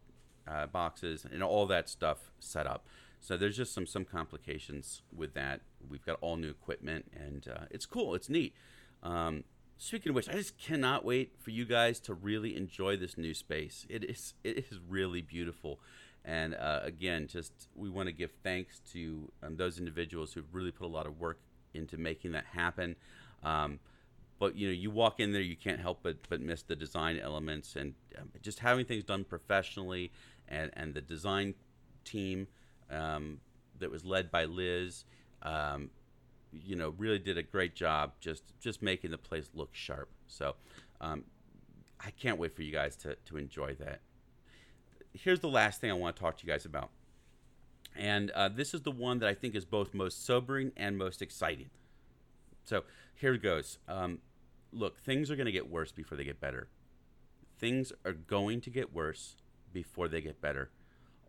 boxes 0.73 1.25
and 1.31 1.41
all 1.41 1.65
that 1.65 1.87
stuff 1.87 2.31
set 2.39 2.67
up. 2.67 2.85
So 3.21 3.37
there's 3.37 3.55
just 3.55 3.73
some 3.73 3.85
some 3.85 4.03
complications 4.03 5.03
with 5.15 5.33
that. 5.35 5.61
We've 5.89 6.05
got 6.05 6.17
all 6.21 6.35
new 6.35 6.49
equipment, 6.49 7.05
and 7.15 7.47
it's 7.69 7.85
cool. 7.85 8.15
It's 8.15 8.29
neat. 8.29 8.53
Um, 9.01 9.45
Speaking 9.77 10.11
of 10.11 10.15
which, 10.15 10.29
I 10.29 10.33
just 10.33 10.59
cannot 10.59 11.03
wait 11.03 11.33
for 11.39 11.49
you 11.49 11.65
guys 11.65 11.99
to 12.01 12.13
really 12.13 12.55
enjoy 12.55 12.97
this 12.97 13.17
new 13.17 13.33
space. 13.33 13.87
It 13.89 14.03
is 14.03 14.35
it 14.43 14.59
is 14.69 14.79
really 14.87 15.23
beautiful, 15.23 15.79
And 16.23 16.53
uh, 16.53 16.81
again, 16.83 17.27
just 17.27 17.51
we 17.75 17.89
want 17.89 18.05
to 18.07 18.13
give 18.13 18.31
thanks 18.43 18.79
to 18.93 19.31
um, 19.41 19.57
those 19.57 19.79
individuals 19.79 20.33
who've 20.33 20.53
really 20.53 20.71
put 20.71 20.85
a 20.85 20.87
lot 20.87 21.07
of 21.07 21.19
work 21.19 21.39
into 21.73 21.97
making 21.97 22.33
that 22.33 22.45
happen. 22.53 22.95
Um, 23.43 23.79
but 24.37 24.55
you 24.55 24.67
know, 24.67 24.73
you 24.73 24.91
walk 24.91 25.19
in 25.19 25.31
there, 25.31 25.41
you 25.41 25.55
can't 25.55 25.79
help 25.79 25.99
but 26.03 26.17
but 26.29 26.41
miss 26.41 26.61
the 26.61 26.75
design 26.75 27.17
elements 27.17 27.75
and 27.75 27.95
um, 28.19 28.29
just 28.41 28.59
having 28.59 28.85
things 28.85 29.03
done 29.03 29.23
professionally, 29.23 30.11
and 30.47 30.69
and 30.73 30.93
the 30.93 31.01
design 31.01 31.55
team 32.05 32.47
um, 32.91 33.39
that 33.79 33.89
was 33.89 34.05
led 34.05 34.31
by 34.31 34.45
Liz. 34.45 35.05
Um, 35.41 35.89
you 36.51 36.75
know, 36.75 36.89
really 36.97 37.19
did 37.19 37.37
a 37.37 37.43
great 37.43 37.75
job 37.75 38.13
just 38.19 38.43
just 38.59 38.81
making 38.81 39.11
the 39.11 39.17
place 39.17 39.49
look 39.53 39.69
sharp. 39.73 40.09
So, 40.27 40.55
um, 40.99 41.23
I 41.99 42.11
can't 42.11 42.37
wait 42.37 42.55
for 42.55 42.61
you 42.61 42.71
guys 42.71 42.95
to 42.97 43.15
to 43.15 43.37
enjoy 43.37 43.75
that 43.75 44.01
here's 45.13 45.39
the 45.39 45.49
last 45.49 45.81
thing 45.81 45.89
I 45.89 45.93
want 45.93 46.15
to 46.15 46.21
talk 46.21 46.37
to 46.37 46.45
you 46.45 46.51
guys 46.51 46.65
about. 46.65 46.89
And 47.95 48.31
uh, 48.31 48.49
this 48.49 48.73
is 48.73 48.81
the 48.81 48.91
one 48.91 49.19
that 49.19 49.27
I 49.27 49.33
think 49.33 49.55
is 49.55 49.65
both 49.65 49.93
most 49.93 50.25
sobering 50.25 50.71
and 50.77 50.97
most 50.97 51.21
exciting. 51.21 51.69
So 52.63 52.83
here 53.15 53.33
it 53.33 53.43
goes. 53.43 53.79
Um, 53.87 54.19
look, 54.71 54.99
things 54.99 55.29
are 55.29 55.35
going 55.35 55.45
to 55.45 55.51
get 55.51 55.69
worse 55.69 55.91
before 55.91 56.17
they 56.17 56.23
get 56.23 56.39
better. 56.39 56.69
Things 57.59 57.91
are 58.05 58.13
going 58.13 58.61
to 58.61 58.69
get 58.69 58.93
worse 58.93 59.35
before 59.73 60.07
they 60.07 60.21
get 60.21 60.41
better. 60.41 60.69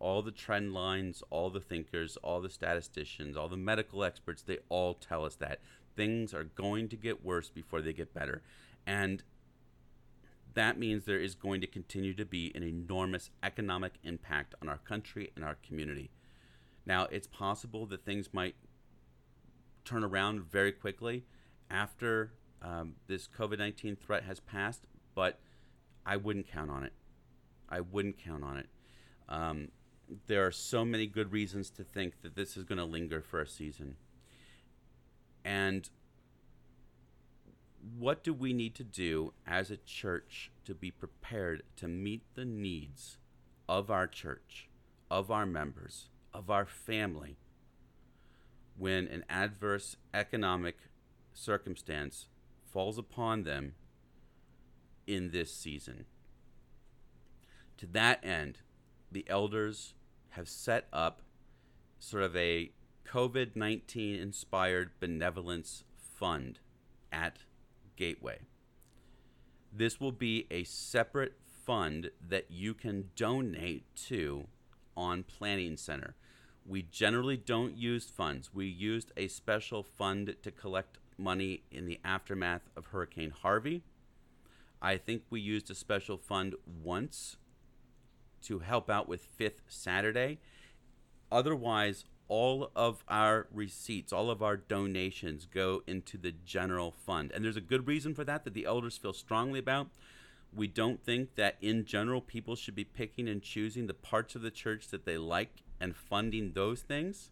All 0.03 0.21
the 0.21 0.31
trend 0.31 0.73
lines, 0.73 1.23
all 1.29 1.49
the 1.49 1.61
thinkers, 1.61 2.17
all 2.17 2.41
the 2.41 2.49
statisticians, 2.49 3.37
all 3.37 3.47
the 3.47 3.55
medical 3.55 4.03
experts, 4.03 4.41
they 4.41 4.57
all 4.67 4.95
tell 4.95 5.23
us 5.23 5.35
that. 5.35 5.61
Things 5.95 6.33
are 6.33 6.43
going 6.43 6.89
to 6.89 6.97
get 6.97 7.23
worse 7.23 7.47
before 7.47 7.81
they 7.81 7.93
get 7.93 8.13
better. 8.13 8.41
And 8.85 9.23
that 10.55 10.77
means 10.77 11.05
there 11.05 11.21
is 11.21 11.35
going 11.35 11.61
to 11.61 11.67
continue 11.67 12.13
to 12.15 12.25
be 12.25 12.51
an 12.53 12.63
enormous 12.63 13.29
economic 13.41 13.93
impact 14.03 14.55
on 14.61 14.67
our 14.67 14.79
country 14.79 15.31
and 15.37 15.45
our 15.45 15.55
community. 15.65 16.11
Now, 16.85 17.05
it's 17.05 17.27
possible 17.27 17.85
that 17.85 18.03
things 18.03 18.33
might 18.33 18.55
turn 19.85 20.03
around 20.03 20.51
very 20.51 20.73
quickly 20.73 21.23
after 21.69 22.33
um, 22.61 22.95
this 23.07 23.25
COVID 23.27 23.57
19 23.57 23.95
threat 23.95 24.23
has 24.23 24.41
passed, 24.41 24.81
but 25.15 25.39
I 26.05 26.17
wouldn't 26.17 26.51
count 26.51 26.69
on 26.69 26.83
it. 26.83 26.91
I 27.69 27.79
wouldn't 27.79 28.17
count 28.17 28.43
on 28.43 28.57
it. 28.57 28.67
Um, 29.29 29.69
there 30.27 30.45
are 30.45 30.51
so 30.51 30.85
many 30.85 31.07
good 31.07 31.31
reasons 31.31 31.69
to 31.71 31.83
think 31.83 32.21
that 32.21 32.35
this 32.35 32.57
is 32.57 32.63
going 32.63 32.77
to 32.77 32.85
linger 32.85 33.21
for 33.21 33.41
a 33.41 33.47
season. 33.47 33.95
And 35.43 35.89
what 37.97 38.23
do 38.23 38.33
we 38.33 38.53
need 38.53 38.75
to 38.75 38.83
do 38.83 39.33
as 39.45 39.69
a 39.69 39.77
church 39.77 40.51
to 40.65 40.73
be 40.73 40.91
prepared 40.91 41.63
to 41.77 41.87
meet 41.87 42.23
the 42.35 42.45
needs 42.45 43.17
of 43.67 43.91
our 43.91 44.07
church, 44.07 44.69
of 45.09 45.31
our 45.31 45.45
members, 45.45 46.09
of 46.33 46.49
our 46.49 46.65
family 46.65 47.37
when 48.75 49.07
an 49.07 49.23
adverse 49.29 49.97
economic 50.13 50.77
circumstance 51.33 52.27
falls 52.71 52.97
upon 52.97 53.43
them 53.43 53.73
in 55.05 55.31
this 55.31 55.53
season? 55.53 56.05
To 57.77 57.85
that 57.87 58.23
end, 58.23 58.59
the 59.13 59.25
elders 59.27 59.93
have 60.31 60.49
set 60.49 60.87
up 60.91 61.21
sort 61.99 62.23
of 62.23 62.35
a 62.35 62.71
COVID 63.07 63.55
19 63.55 64.15
inspired 64.19 64.91
benevolence 64.99 65.83
fund 65.95 66.59
at 67.11 67.39
Gateway. 67.95 68.39
This 69.71 69.99
will 69.99 70.11
be 70.11 70.47
a 70.49 70.63
separate 70.63 71.33
fund 71.65 72.09
that 72.27 72.49
you 72.49 72.73
can 72.73 73.09
donate 73.15 73.83
to 74.07 74.47
on 74.97 75.23
Planning 75.23 75.77
Center. 75.77 76.15
We 76.65 76.81
generally 76.83 77.37
don't 77.37 77.77
use 77.77 78.05
funds. 78.05 78.53
We 78.53 78.65
used 78.65 79.11
a 79.17 79.27
special 79.27 79.83
fund 79.83 80.35
to 80.41 80.51
collect 80.51 80.97
money 81.17 81.63
in 81.71 81.85
the 81.85 81.99
aftermath 82.03 82.69
of 82.75 82.87
Hurricane 82.87 83.31
Harvey. 83.31 83.83
I 84.81 84.97
think 84.97 85.23
we 85.29 85.39
used 85.39 85.69
a 85.69 85.75
special 85.75 86.17
fund 86.17 86.55
once 86.83 87.37
to 88.43 88.59
help 88.59 88.89
out 88.89 89.07
with 89.07 89.25
Fifth 89.25 89.61
Saturday. 89.67 90.39
Otherwise, 91.31 92.05
all 92.27 92.71
of 92.75 93.03
our 93.07 93.47
receipts, 93.51 94.13
all 94.13 94.29
of 94.29 94.41
our 94.41 94.57
donations 94.57 95.45
go 95.45 95.83
into 95.85 96.17
the 96.17 96.33
general 96.45 96.91
fund. 96.91 97.31
And 97.33 97.43
there's 97.43 97.57
a 97.57 97.61
good 97.61 97.87
reason 97.87 98.13
for 98.13 98.23
that 98.23 98.43
that 98.43 98.53
the 98.53 98.65
elders 98.65 98.97
feel 98.97 99.13
strongly 99.13 99.59
about. 99.59 99.89
We 100.55 100.67
don't 100.67 101.03
think 101.03 101.35
that 101.35 101.57
in 101.61 101.85
general 101.85 102.21
people 102.21 102.55
should 102.55 102.75
be 102.75 102.83
picking 102.83 103.27
and 103.27 103.41
choosing 103.41 103.87
the 103.87 103.93
parts 103.93 104.35
of 104.35 104.41
the 104.41 104.51
church 104.51 104.87
that 104.89 105.05
they 105.05 105.17
like 105.17 105.63
and 105.79 105.95
funding 105.95 106.53
those 106.53 106.81
things. 106.81 107.31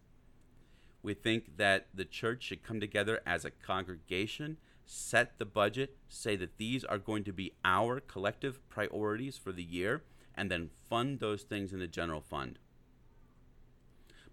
We 1.03 1.13
think 1.13 1.57
that 1.57 1.87
the 1.93 2.05
church 2.05 2.43
should 2.43 2.63
come 2.63 2.79
together 2.79 3.21
as 3.25 3.45
a 3.45 3.51
congregation, 3.51 4.57
set 4.85 5.37
the 5.39 5.45
budget, 5.45 5.97
say 6.07 6.35
that 6.35 6.57
these 6.57 6.83
are 6.83 6.97
going 6.97 7.23
to 7.23 7.33
be 7.33 7.53
our 7.63 7.99
collective 7.99 8.59
priorities 8.69 9.37
for 9.37 9.51
the 9.51 9.63
year, 9.63 10.03
and 10.41 10.49
then 10.49 10.71
fund 10.89 11.19
those 11.19 11.43
things 11.43 11.71
in 11.71 11.79
the 11.79 11.87
general 11.87 12.21
fund 12.21 12.57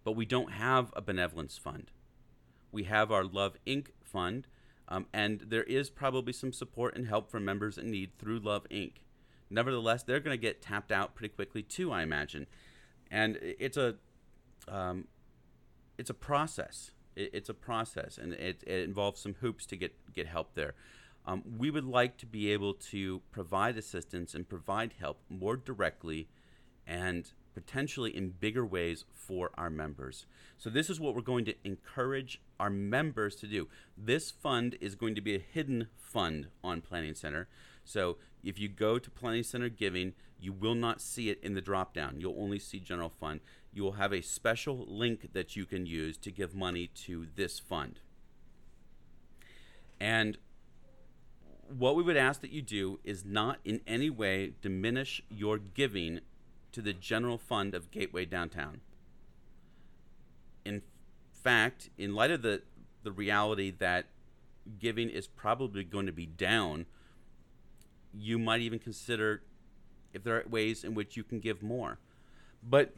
but 0.08 0.16
we 0.16 0.24
don't 0.24 0.52
have 0.52 0.90
a 0.96 1.02
benevolence 1.02 1.58
fund. 1.58 1.90
We 2.72 2.84
have 2.84 3.12
our 3.12 3.24
Love 3.24 3.58
Inc. 3.66 3.88
fund, 4.02 4.46
um, 4.88 5.04
and 5.12 5.44
there 5.48 5.64
is 5.64 5.90
probably 5.90 6.32
some 6.32 6.50
support 6.50 6.96
and 6.96 7.06
help 7.06 7.30
for 7.30 7.38
members 7.38 7.76
in 7.76 7.90
need 7.90 8.12
through 8.18 8.38
Love 8.38 8.66
Inc. 8.70 8.92
Nevertheless, 9.50 10.02
they're 10.02 10.18
going 10.18 10.32
to 10.32 10.40
get 10.40 10.62
tapped 10.62 10.90
out 10.90 11.14
pretty 11.14 11.34
quickly 11.34 11.62
too, 11.62 11.92
I 11.92 12.02
imagine, 12.02 12.46
and 13.10 13.38
it's 13.42 13.76
a 13.76 13.96
um, 14.66 15.08
it's 15.98 16.08
a 16.08 16.14
process. 16.14 16.92
It, 17.14 17.28
it's 17.34 17.50
a 17.50 17.54
process, 17.54 18.16
and 18.16 18.32
it, 18.32 18.64
it, 18.66 18.84
involves 18.84 19.20
some 19.20 19.34
hoops 19.42 19.66
to 19.66 19.76
get 19.76 19.94
get 20.14 20.26
help 20.26 20.54
there. 20.54 20.72
Um, 21.28 21.42
we 21.58 21.70
would 21.70 21.84
like 21.84 22.16
to 22.18 22.26
be 22.26 22.50
able 22.50 22.72
to 22.72 23.20
provide 23.30 23.76
assistance 23.76 24.34
and 24.34 24.48
provide 24.48 24.94
help 24.98 25.20
more 25.28 25.58
directly 25.58 26.26
and 26.86 27.30
potentially 27.52 28.16
in 28.16 28.30
bigger 28.30 28.64
ways 28.64 29.04
for 29.12 29.50
our 29.58 29.68
members. 29.68 30.24
So, 30.56 30.70
this 30.70 30.88
is 30.88 30.98
what 30.98 31.14
we're 31.14 31.20
going 31.20 31.44
to 31.44 31.54
encourage 31.64 32.40
our 32.58 32.70
members 32.70 33.36
to 33.36 33.46
do. 33.46 33.68
This 33.94 34.30
fund 34.30 34.78
is 34.80 34.94
going 34.94 35.14
to 35.16 35.20
be 35.20 35.34
a 35.34 35.38
hidden 35.38 35.88
fund 35.98 36.46
on 36.64 36.80
Planning 36.80 37.14
Center. 37.14 37.46
So, 37.84 38.16
if 38.42 38.58
you 38.58 38.68
go 38.68 38.98
to 38.98 39.10
Planning 39.10 39.42
Center 39.42 39.68
Giving, 39.68 40.14
you 40.40 40.54
will 40.54 40.74
not 40.74 41.02
see 41.02 41.28
it 41.28 41.40
in 41.42 41.52
the 41.52 41.60
drop 41.60 41.92
down. 41.92 42.20
You'll 42.20 42.40
only 42.40 42.58
see 42.58 42.80
General 42.80 43.10
Fund. 43.10 43.40
You 43.70 43.82
will 43.82 43.92
have 43.92 44.14
a 44.14 44.22
special 44.22 44.86
link 44.88 45.34
that 45.34 45.56
you 45.56 45.66
can 45.66 45.84
use 45.84 46.16
to 46.18 46.30
give 46.30 46.54
money 46.54 46.86
to 47.04 47.26
this 47.36 47.58
fund. 47.58 48.00
And 50.00 50.38
what 51.76 51.96
we 51.96 52.02
would 52.02 52.16
ask 52.16 52.40
that 52.40 52.50
you 52.50 52.62
do 52.62 52.98
is 53.04 53.24
not 53.24 53.58
in 53.64 53.80
any 53.86 54.10
way 54.10 54.52
diminish 54.60 55.22
your 55.30 55.58
giving 55.58 56.20
to 56.72 56.82
the 56.82 56.92
general 56.92 57.38
fund 57.38 57.74
of 57.74 57.90
Gateway 57.90 58.24
Downtown. 58.24 58.80
In 60.64 60.82
fact, 61.32 61.90
in 61.98 62.14
light 62.14 62.30
of 62.30 62.42
the, 62.42 62.62
the 63.02 63.12
reality 63.12 63.72
that 63.78 64.06
giving 64.78 65.08
is 65.10 65.26
probably 65.26 65.84
going 65.84 66.06
to 66.06 66.12
be 66.12 66.26
down, 66.26 66.86
you 68.14 68.38
might 68.38 68.60
even 68.60 68.78
consider 68.78 69.42
if 70.12 70.24
there 70.24 70.36
are 70.36 70.44
ways 70.48 70.84
in 70.84 70.94
which 70.94 71.16
you 71.16 71.22
can 71.22 71.40
give 71.40 71.62
more. 71.62 71.98
But 72.62 72.94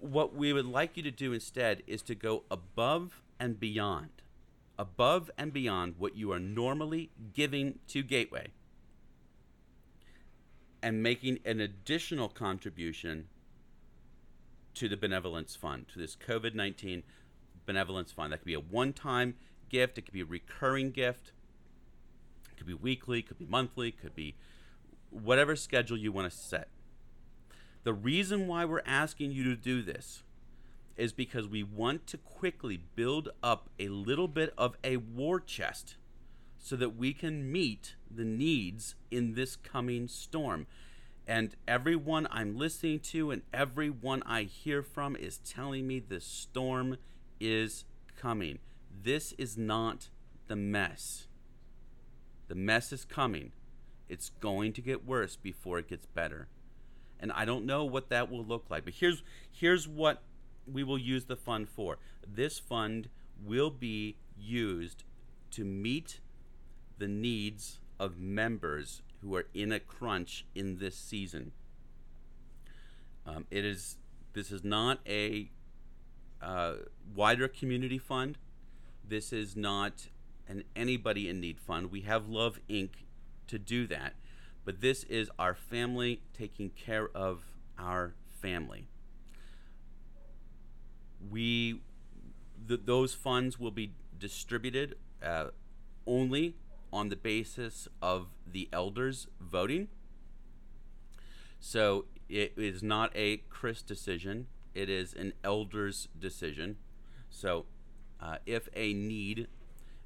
what 0.00 0.34
we 0.34 0.52
would 0.52 0.66
like 0.66 0.96
you 0.96 1.02
to 1.02 1.10
do 1.10 1.32
instead 1.32 1.82
is 1.86 2.02
to 2.02 2.14
go 2.14 2.42
above 2.50 3.22
and 3.40 3.58
beyond, 3.58 4.10
above 4.78 5.30
and 5.38 5.52
beyond 5.52 5.94
what 5.98 6.16
you 6.16 6.32
are 6.32 6.40
normally 6.40 7.10
giving 7.32 7.78
to 7.88 8.02
Gateway 8.02 8.48
and 10.82 11.02
making 11.02 11.38
an 11.44 11.60
additional 11.60 12.28
contribution 12.28 13.28
to 14.74 14.88
the 14.88 14.96
benevolence 14.96 15.56
fund, 15.56 15.86
to 15.88 15.98
this 15.98 16.16
COVID 16.16 16.54
19 16.54 17.04
benevolence 17.64 18.12
fund. 18.12 18.32
That 18.32 18.38
could 18.38 18.46
be 18.46 18.54
a 18.54 18.60
one 18.60 18.92
time 18.92 19.34
gift, 19.68 19.98
it 19.98 20.02
could 20.02 20.14
be 20.14 20.20
a 20.20 20.26
recurring 20.26 20.90
gift, 20.90 21.32
it 22.50 22.56
could 22.58 22.66
be 22.66 22.74
weekly, 22.74 23.20
it 23.20 23.28
could 23.28 23.38
be 23.38 23.46
monthly, 23.46 23.88
it 23.88 24.00
could 24.00 24.14
be 24.14 24.34
whatever 25.10 25.54
schedule 25.54 25.96
you 25.96 26.12
want 26.12 26.30
to 26.30 26.36
set. 26.36 26.68
The 27.84 27.94
reason 27.94 28.46
why 28.48 28.64
we're 28.64 28.82
asking 28.84 29.32
you 29.32 29.44
to 29.44 29.56
do 29.56 29.82
this 29.82 30.23
is 30.96 31.12
because 31.12 31.48
we 31.48 31.62
want 31.62 32.06
to 32.08 32.18
quickly 32.18 32.76
build 32.94 33.28
up 33.42 33.68
a 33.78 33.88
little 33.88 34.28
bit 34.28 34.52
of 34.56 34.76
a 34.84 34.96
war 34.98 35.40
chest 35.40 35.96
so 36.58 36.76
that 36.76 36.96
we 36.96 37.12
can 37.12 37.50
meet 37.50 37.96
the 38.10 38.24
needs 38.24 38.94
in 39.10 39.34
this 39.34 39.56
coming 39.56 40.08
storm. 40.08 40.66
And 41.26 41.56
everyone 41.66 42.26
I'm 42.30 42.56
listening 42.56 43.00
to 43.00 43.30
and 43.30 43.42
everyone 43.52 44.22
I 44.24 44.42
hear 44.44 44.82
from 44.82 45.16
is 45.16 45.38
telling 45.38 45.86
me 45.86 46.00
the 46.00 46.20
storm 46.20 46.98
is 47.40 47.84
coming. 48.16 48.58
This 48.90 49.32
is 49.38 49.56
not 49.58 50.08
the 50.48 50.56
mess. 50.56 51.26
The 52.48 52.54
mess 52.54 52.92
is 52.92 53.04
coming. 53.04 53.52
It's 54.08 54.30
going 54.30 54.72
to 54.74 54.82
get 54.82 55.04
worse 55.06 55.36
before 55.36 55.78
it 55.78 55.88
gets 55.88 56.06
better. 56.06 56.48
and 57.20 57.32
I 57.32 57.44
don't 57.44 57.64
know 57.66 57.84
what 57.84 58.10
that 58.10 58.30
will 58.30 58.44
look 58.44 58.66
like. 58.70 58.84
But 58.84 58.94
here's 58.94 59.22
here's 59.50 59.88
what 59.88 60.22
we 60.70 60.82
will 60.82 60.98
use 60.98 61.24
the 61.26 61.36
fund 61.36 61.68
for. 61.68 61.98
This 62.26 62.58
fund 62.58 63.08
will 63.42 63.70
be 63.70 64.16
used 64.36 65.04
to 65.52 65.64
meet 65.64 66.20
the 66.98 67.08
needs 67.08 67.80
of 67.98 68.18
members 68.18 69.02
who 69.20 69.34
are 69.34 69.46
in 69.54 69.72
a 69.72 69.80
crunch 69.80 70.44
in 70.54 70.78
this 70.78 70.96
season. 70.96 71.52
Um, 73.26 73.46
it 73.50 73.64
is 73.64 73.96
this 74.34 74.50
is 74.50 74.64
not 74.64 74.98
a 75.06 75.50
uh, 76.42 76.74
wider 77.14 77.48
community 77.48 77.98
fund. 77.98 78.36
This 79.06 79.32
is 79.32 79.56
not 79.56 80.08
an 80.48 80.64
anybody 80.76 81.28
in 81.28 81.40
need 81.40 81.60
fund. 81.60 81.90
We 81.90 82.02
have 82.02 82.28
Love 82.28 82.58
Inc. 82.68 82.90
to 83.46 83.58
do 83.58 83.86
that, 83.86 84.14
but 84.64 84.80
this 84.80 85.04
is 85.04 85.30
our 85.38 85.54
family 85.54 86.20
taking 86.36 86.70
care 86.70 87.08
of 87.14 87.44
our 87.78 88.14
family. 88.28 88.88
We 91.30 91.80
th- 92.68 92.80
those 92.84 93.14
funds 93.14 93.58
will 93.58 93.70
be 93.70 93.92
distributed 94.18 94.96
uh, 95.22 95.48
only 96.06 96.56
on 96.92 97.08
the 97.08 97.16
basis 97.16 97.88
of 98.00 98.28
the 98.46 98.68
elders 98.72 99.26
voting. 99.40 99.88
So 101.60 102.06
it 102.28 102.52
is 102.56 102.82
not 102.82 103.10
a 103.14 103.38
Chris 103.48 103.82
decision, 103.82 104.46
it 104.74 104.88
is 104.88 105.14
an 105.14 105.32
elders 105.42 106.08
decision. 106.18 106.76
So 107.30 107.66
uh, 108.20 108.38
if 108.46 108.68
a 108.74 108.92
need 108.92 109.48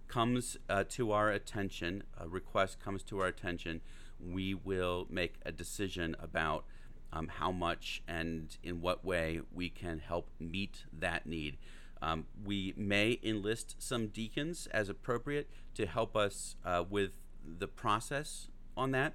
comes 0.08 0.56
uh, 0.68 0.84
to 0.90 1.12
our 1.12 1.30
attention, 1.30 2.04
a 2.18 2.28
request 2.28 2.80
comes 2.80 3.02
to 3.04 3.20
our 3.20 3.26
attention, 3.26 3.80
we 4.20 4.54
will 4.54 5.06
make 5.10 5.34
a 5.44 5.52
decision 5.52 6.16
about 6.18 6.64
um, 7.12 7.28
how 7.28 7.50
much 7.50 8.02
and 8.06 8.56
in 8.62 8.80
what 8.80 9.04
way 9.04 9.40
we 9.52 9.68
can 9.68 9.98
help 9.98 10.30
meet 10.38 10.84
that 10.92 11.26
need. 11.26 11.58
Um, 12.00 12.26
we 12.44 12.74
may 12.76 13.18
enlist 13.22 13.76
some 13.78 14.08
deacons 14.08 14.68
as 14.72 14.88
appropriate 14.88 15.50
to 15.74 15.86
help 15.86 16.16
us 16.16 16.56
uh, 16.64 16.84
with 16.88 17.16
the 17.44 17.66
process 17.66 18.48
on 18.76 18.92
that. 18.92 19.14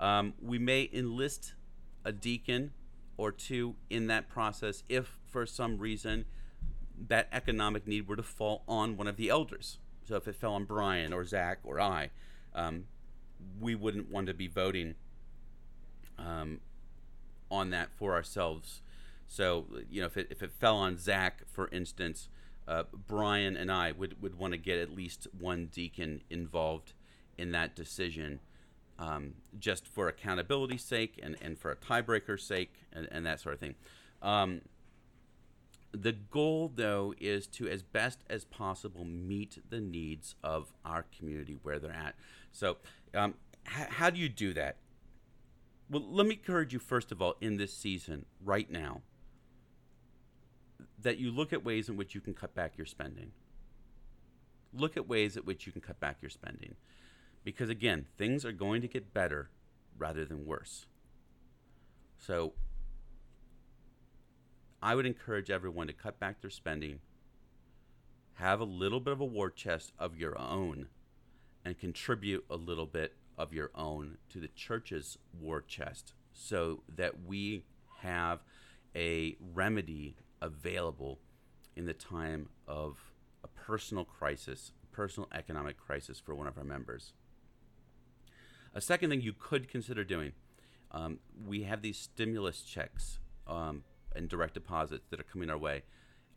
Um, 0.00 0.34
we 0.42 0.58
may 0.58 0.90
enlist 0.92 1.54
a 2.04 2.12
deacon 2.12 2.72
or 3.16 3.32
two 3.32 3.76
in 3.88 4.08
that 4.08 4.28
process 4.28 4.82
if, 4.88 5.18
for 5.26 5.46
some 5.46 5.78
reason, 5.78 6.26
that 7.08 7.28
economic 7.32 7.86
need 7.86 8.08
were 8.08 8.16
to 8.16 8.22
fall 8.22 8.62
on 8.66 8.96
one 8.96 9.06
of 9.06 9.16
the 9.16 9.28
elders. 9.28 9.78
So 10.04 10.16
if 10.16 10.26
it 10.28 10.34
fell 10.34 10.54
on 10.54 10.64
Brian 10.64 11.12
or 11.12 11.24
Zach 11.24 11.58
or 11.64 11.80
I, 11.80 12.10
um, 12.54 12.84
we 13.60 13.74
wouldn't 13.74 14.10
want 14.10 14.26
to 14.28 14.34
be 14.34 14.48
voting 14.48 14.94
um, 16.18 16.60
on 17.50 17.70
that 17.70 17.90
for 17.96 18.14
ourselves. 18.14 18.82
So 19.26 19.66
you 19.90 20.00
know, 20.00 20.06
if 20.06 20.16
it 20.16 20.28
if 20.30 20.42
it 20.42 20.52
fell 20.52 20.76
on 20.76 20.98
Zach, 20.98 21.42
for 21.50 21.68
instance, 21.72 22.28
uh, 22.68 22.84
Brian 23.06 23.56
and 23.56 23.70
I 23.70 23.92
would 23.92 24.20
would 24.22 24.38
want 24.38 24.52
to 24.52 24.58
get 24.58 24.78
at 24.78 24.94
least 24.94 25.26
one 25.38 25.66
deacon 25.66 26.22
involved 26.30 26.92
in 27.36 27.52
that 27.52 27.74
decision, 27.74 28.40
um, 28.98 29.34
just 29.58 29.86
for 29.86 30.08
accountability's 30.08 30.84
sake 30.84 31.18
and 31.22 31.36
and 31.40 31.58
for 31.58 31.70
a 31.70 31.76
tiebreaker's 31.76 32.44
sake 32.44 32.74
and, 32.92 33.08
and 33.10 33.26
that 33.26 33.40
sort 33.40 33.54
of 33.54 33.60
thing. 33.60 33.74
Um, 34.22 34.62
the 35.92 36.12
goal, 36.12 36.70
though, 36.74 37.14
is 37.18 37.46
to, 37.48 37.68
as 37.68 37.82
best 37.82 38.18
as 38.28 38.44
possible, 38.44 39.04
meet 39.04 39.58
the 39.70 39.80
needs 39.80 40.34
of 40.42 40.72
our 40.84 41.06
community 41.16 41.56
where 41.62 41.78
they're 41.78 41.92
at. 41.92 42.14
So, 42.52 42.76
um, 43.14 43.34
h- 43.66 43.88
how 43.88 44.10
do 44.10 44.18
you 44.18 44.28
do 44.28 44.52
that? 44.54 44.76
Well, 45.88 46.04
let 46.08 46.26
me 46.26 46.34
encourage 46.34 46.72
you, 46.72 46.78
first 46.80 47.12
of 47.12 47.22
all, 47.22 47.34
in 47.40 47.56
this 47.56 47.72
season, 47.72 48.26
right 48.44 48.68
now, 48.70 49.02
that 51.00 51.18
you 51.18 51.30
look 51.30 51.52
at 51.52 51.64
ways 51.64 51.88
in 51.88 51.96
which 51.96 52.14
you 52.14 52.20
can 52.20 52.34
cut 52.34 52.54
back 52.54 52.76
your 52.76 52.86
spending. 52.86 53.30
Look 54.74 54.96
at 54.96 55.08
ways 55.08 55.36
at 55.36 55.46
which 55.46 55.64
you 55.64 55.72
can 55.72 55.80
cut 55.80 56.00
back 56.00 56.18
your 56.20 56.30
spending. 56.30 56.74
Because, 57.44 57.68
again, 57.68 58.06
things 58.18 58.44
are 58.44 58.52
going 58.52 58.82
to 58.82 58.88
get 58.88 59.14
better 59.14 59.50
rather 59.96 60.24
than 60.24 60.44
worse. 60.44 60.86
So, 62.18 62.54
I 64.82 64.96
would 64.96 65.06
encourage 65.06 65.50
everyone 65.50 65.86
to 65.86 65.92
cut 65.92 66.18
back 66.18 66.40
their 66.40 66.50
spending, 66.50 66.98
have 68.34 68.60
a 68.60 68.64
little 68.64 69.00
bit 69.00 69.12
of 69.12 69.20
a 69.20 69.24
war 69.24 69.50
chest 69.50 69.92
of 69.98 70.16
your 70.16 70.36
own, 70.38 70.88
and 71.64 71.78
contribute 71.78 72.44
a 72.50 72.56
little 72.56 72.86
bit 72.86 73.14
of 73.38 73.52
your 73.52 73.70
own 73.74 74.18
to 74.30 74.40
the 74.40 74.48
church's 74.48 75.18
war 75.38 75.60
chest 75.60 76.14
so 76.32 76.82
that 76.94 77.24
we 77.24 77.64
have 78.00 78.40
a 78.94 79.36
remedy 79.54 80.16
available 80.40 81.18
in 81.74 81.86
the 81.86 81.94
time 81.94 82.48
of 82.66 83.12
a 83.44 83.48
personal 83.48 84.04
crisis, 84.04 84.72
personal 84.92 85.28
economic 85.34 85.76
crisis 85.78 86.18
for 86.18 86.34
one 86.34 86.46
of 86.46 86.56
our 86.56 86.64
members. 86.64 87.12
A 88.74 88.80
second 88.80 89.10
thing 89.10 89.20
you 89.20 89.32
could 89.32 89.68
consider 89.68 90.04
doing 90.04 90.32
um, 90.90 91.18
we 91.46 91.64
have 91.64 91.82
these 91.82 91.98
stimulus 91.98 92.62
checks 92.62 93.18
um, 93.46 93.84
and 94.14 94.28
direct 94.28 94.54
deposits 94.54 95.06
that 95.10 95.20
are 95.20 95.24
coming 95.24 95.50
our 95.50 95.58
way. 95.58 95.82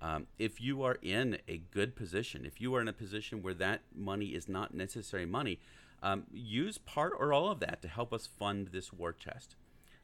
Um, 0.01 0.27
if 0.37 0.61
you 0.61 0.81
are 0.83 0.97
in 1.01 1.37
a 1.47 1.57
good 1.71 1.95
position, 1.95 2.45
if 2.45 2.61
you 2.61 2.73
are 2.75 2.81
in 2.81 2.87
a 2.87 2.93
position 2.93 3.41
where 3.41 3.53
that 3.55 3.81
money 3.95 4.27
is 4.27 4.47
not 4.47 4.73
necessary 4.73 5.25
money, 5.25 5.59
um, 6.01 6.23
use 6.31 6.77
part 6.77 7.13
or 7.17 7.33
all 7.33 7.51
of 7.51 7.59
that 7.59 7.81
to 7.81 7.87
help 7.87 8.13
us 8.13 8.27
fund 8.27 8.69
this 8.71 8.93
war 8.93 9.13
chest. 9.13 9.55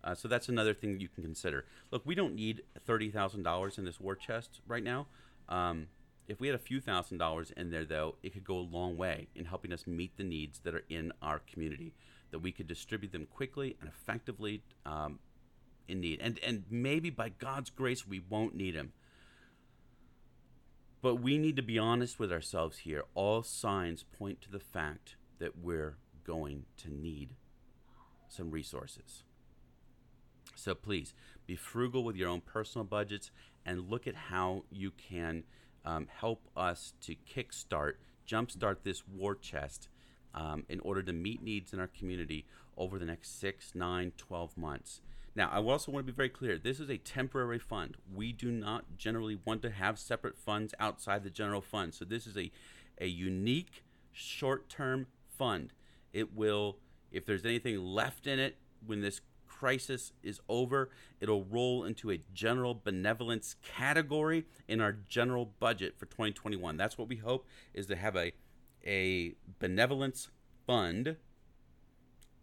Uh, 0.04 0.14
so 0.14 0.28
that's 0.28 0.50
another 0.50 0.74
thing 0.74 1.00
you 1.00 1.08
can 1.08 1.24
consider. 1.24 1.66
Look, 1.92 2.04
we 2.06 2.14
don't 2.14 2.36
need 2.36 2.62
thirty 2.86 3.10
thousand 3.10 3.44
dollars 3.44 3.78
in 3.78 3.86
this 3.86 4.00
war 4.00 4.16
chest 4.16 4.62
right 4.68 4.84
now. 4.84 5.08
Um, 5.50 5.88
if 6.28 6.40
we 6.40 6.48
had 6.48 6.56
a 6.56 6.60
few 6.60 6.80
thousand 6.80 7.18
dollars 7.18 7.52
in 7.58 7.72
there, 7.72 7.86
though, 7.86 8.16
it 8.22 8.34
could 8.34 8.44
go 8.44 8.58
a 8.58 8.60
long 8.60 8.98
way 8.98 9.28
in 9.36 9.46
helping 9.46 9.74
us 9.74 9.88
meet 9.88 10.18
the 10.18 10.24
needs 10.24 10.60
that 10.60 10.76
are 10.76 10.84
in 10.90 11.12
our 11.22 11.40
community. 11.40 11.94
That 12.32 12.40
we 12.40 12.52
could 12.52 12.68
distribute 12.68 13.12
them 13.12 13.26
quickly 13.26 13.78
and 13.80 13.90
effectively 13.90 14.62
um, 14.86 15.20
in 15.88 16.02
need, 16.02 16.20
and 16.22 16.40
and 16.46 16.64
maybe 16.70 17.10
by 17.10 17.30
God's 17.30 17.70
grace 17.70 18.06
we 18.06 18.20
won't 18.20 18.56
need 18.56 18.76
them. 18.76 18.94
But 21.02 21.16
we 21.16 21.38
need 21.38 21.56
to 21.56 21.62
be 21.62 21.80
honest 21.80 22.20
with 22.20 22.32
ourselves 22.32 22.80
here. 22.80 23.04
All 23.14 23.44
signs 23.44 24.04
point 24.04 24.42
to 24.42 24.52
the 24.52 24.60
fact 24.60 25.16
that 25.40 25.58
we're 25.58 25.98
going 26.26 26.66
to 26.78 26.90
need 26.90 27.36
some 28.28 28.52
resources. 28.52 29.24
So 30.56 30.74
please 30.74 31.14
be 31.46 31.56
frugal 31.56 32.04
with 32.04 32.16
your 32.16 32.30
own 32.30 32.42
personal 32.42 32.86
budgets 32.86 33.32
and 33.66 33.90
look 33.90 34.08
at 34.08 34.16
how 34.16 34.64
you 34.72 34.92
can 34.92 35.44
um, 35.84 36.08
help 36.20 36.48
us 36.56 36.94
to 37.02 37.16
kickstart, 37.16 37.94
jumpstart 38.28 38.78
this 38.84 39.04
war 39.08 39.36
chest 39.36 39.90
um, 40.34 40.64
in 40.70 40.80
order 40.82 41.02
to 41.04 41.14
meet 41.14 41.44
needs 41.44 41.74
in 41.74 41.80
our 41.80 41.88
community 41.88 42.46
over 42.78 43.00
the 43.00 43.06
next 43.06 43.40
six, 43.40 43.74
nine, 43.76 44.12
12 44.18 44.58
months. 44.58 45.02
Now, 45.36 45.50
I 45.52 45.62
also 45.62 45.92
want 45.92 46.06
to 46.06 46.12
be 46.12 46.16
very 46.16 46.30
clear 46.30 46.58
this 46.58 46.80
is 46.80 46.90
a 46.90 46.98
temporary 46.98 47.60
fund. 47.60 47.98
We 48.14 48.32
do 48.32 48.52
not 48.52 48.98
generally 48.98 49.38
want 49.46 49.62
to 49.64 49.70
have 49.70 50.00
separate 50.00 50.38
funds 50.38 50.74
outside 50.80 51.24
the 51.24 51.30
general 51.30 51.62
fund. 51.62 51.94
So, 51.94 52.06
this 52.06 52.26
is 52.26 52.38
a, 52.38 52.52
a 53.00 53.08
unique 53.08 53.84
short 54.14 54.70
term 54.70 55.08
fund. 55.38 55.74
It 56.14 56.36
will, 56.36 56.78
if 57.12 57.26
there's 57.26 57.46
anything 57.46 57.84
left 57.84 58.28
in 58.28 58.40
it 58.40 58.58
when 58.86 59.02
this 59.02 59.22
crisis 59.48 60.12
is 60.22 60.40
over, 60.50 60.90
it'll 61.20 61.46
roll 61.46 61.84
into 61.84 62.12
a 62.12 62.20
general 62.34 62.80
benevolence 62.84 63.56
category 63.64 64.46
in 64.68 64.82
our 64.82 64.94
general 65.08 65.54
budget 65.60 65.98
for 65.98 66.06
2021. 66.06 66.78
That's 66.78 66.98
what 66.98 67.08
we 67.08 67.18
hope 67.18 67.46
is 67.74 67.88
to 67.88 67.96
have 67.96 68.16
a 68.16 68.34
a 68.88 69.34
benevolence 69.58 70.30
fund 70.68 71.16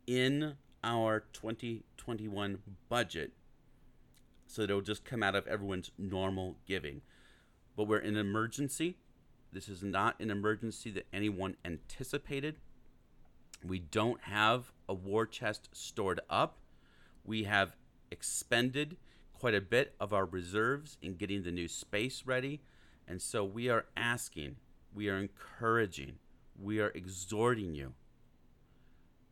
in 0.09 0.57
our 0.83 1.21
2021 1.33 2.59
budget 2.89 3.33
so 4.53 4.63
it'll 4.63 4.83
just 4.83 5.07
come 5.07 5.23
out 5.23 5.35
of 5.35 5.47
everyone's 5.47 5.91
normal 5.97 6.57
giving. 6.67 7.01
But 7.75 7.89
we're 7.89 7.99
in 7.99 8.17
an 8.17 8.21
emergency. 8.21 8.99
This 9.51 9.67
is 9.67 9.83
not 9.83 10.21
an 10.21 10.31
emergency 10.31 10.91
that 10.91 11.07
anyone 11.11 11.57
anticipated. 11.65 12.57
We 13.65 13.79
don't 13.79 14.21
have 14.23 14.73
a 14.89 14.95
war 14.95 15.27
chest 15.27 15.69
stored 15.73 16.21
up. 16.29 16.59
We 17.25 17.45
have 17.45 17.77
expended 18.11 18.97
quite 19.33 19.55
a 19.55 19.61
bit 19.61 19.95
of 20.01 20.13
our 20.13 20.25
reserves 20.25 20.97
in 21.01 21.17
getting 21.17 21.43
the 21.43 21.51
new 21.51 21.69
space 21.69 22.25
ready. 22.27 22.61
And 23.07 23.21
so 23.21 23.45
we 23.45 23.69
are 23.69 23.87
asking, 23.97 24.57
we 24.95 25.09
are 25.09 25.19
encouraging, 25.19 26.19
we 26.61 26.81
are 26.81 26.91
exhorting 26.95 27.75
you 27.75 27.95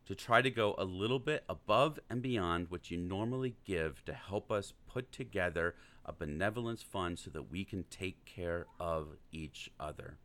to 0.05 0.15
try 0.15 0.41
to 0.41 0.49
go 0.49 0.75
a 0.77 0.83
little 0.83 1.19
bit 1.19 1.43
above 1.47 1.99
and 2.09 2.21
beyond 2.21 2.69
what 2.69 2.91
you 2.91 2.97
normally 2.97 3.55
give 3.65 4.03
to 4.05 4.13
help 4.13 4.51
us 4.51 4.73
put 4.87 5.11
together 5.11 5.75
a 6.05 6.11
benevolence 6.11 6.81
fund 6.81 7.19
so 7.19 7.29
that 7.29 7.51
we 7.51 7.63
can 7.63 7.83
take 7.89 8.25
care 8.25 8.65
of 8.79 9.15
each 9.31 9.69
other. 9.79 10.17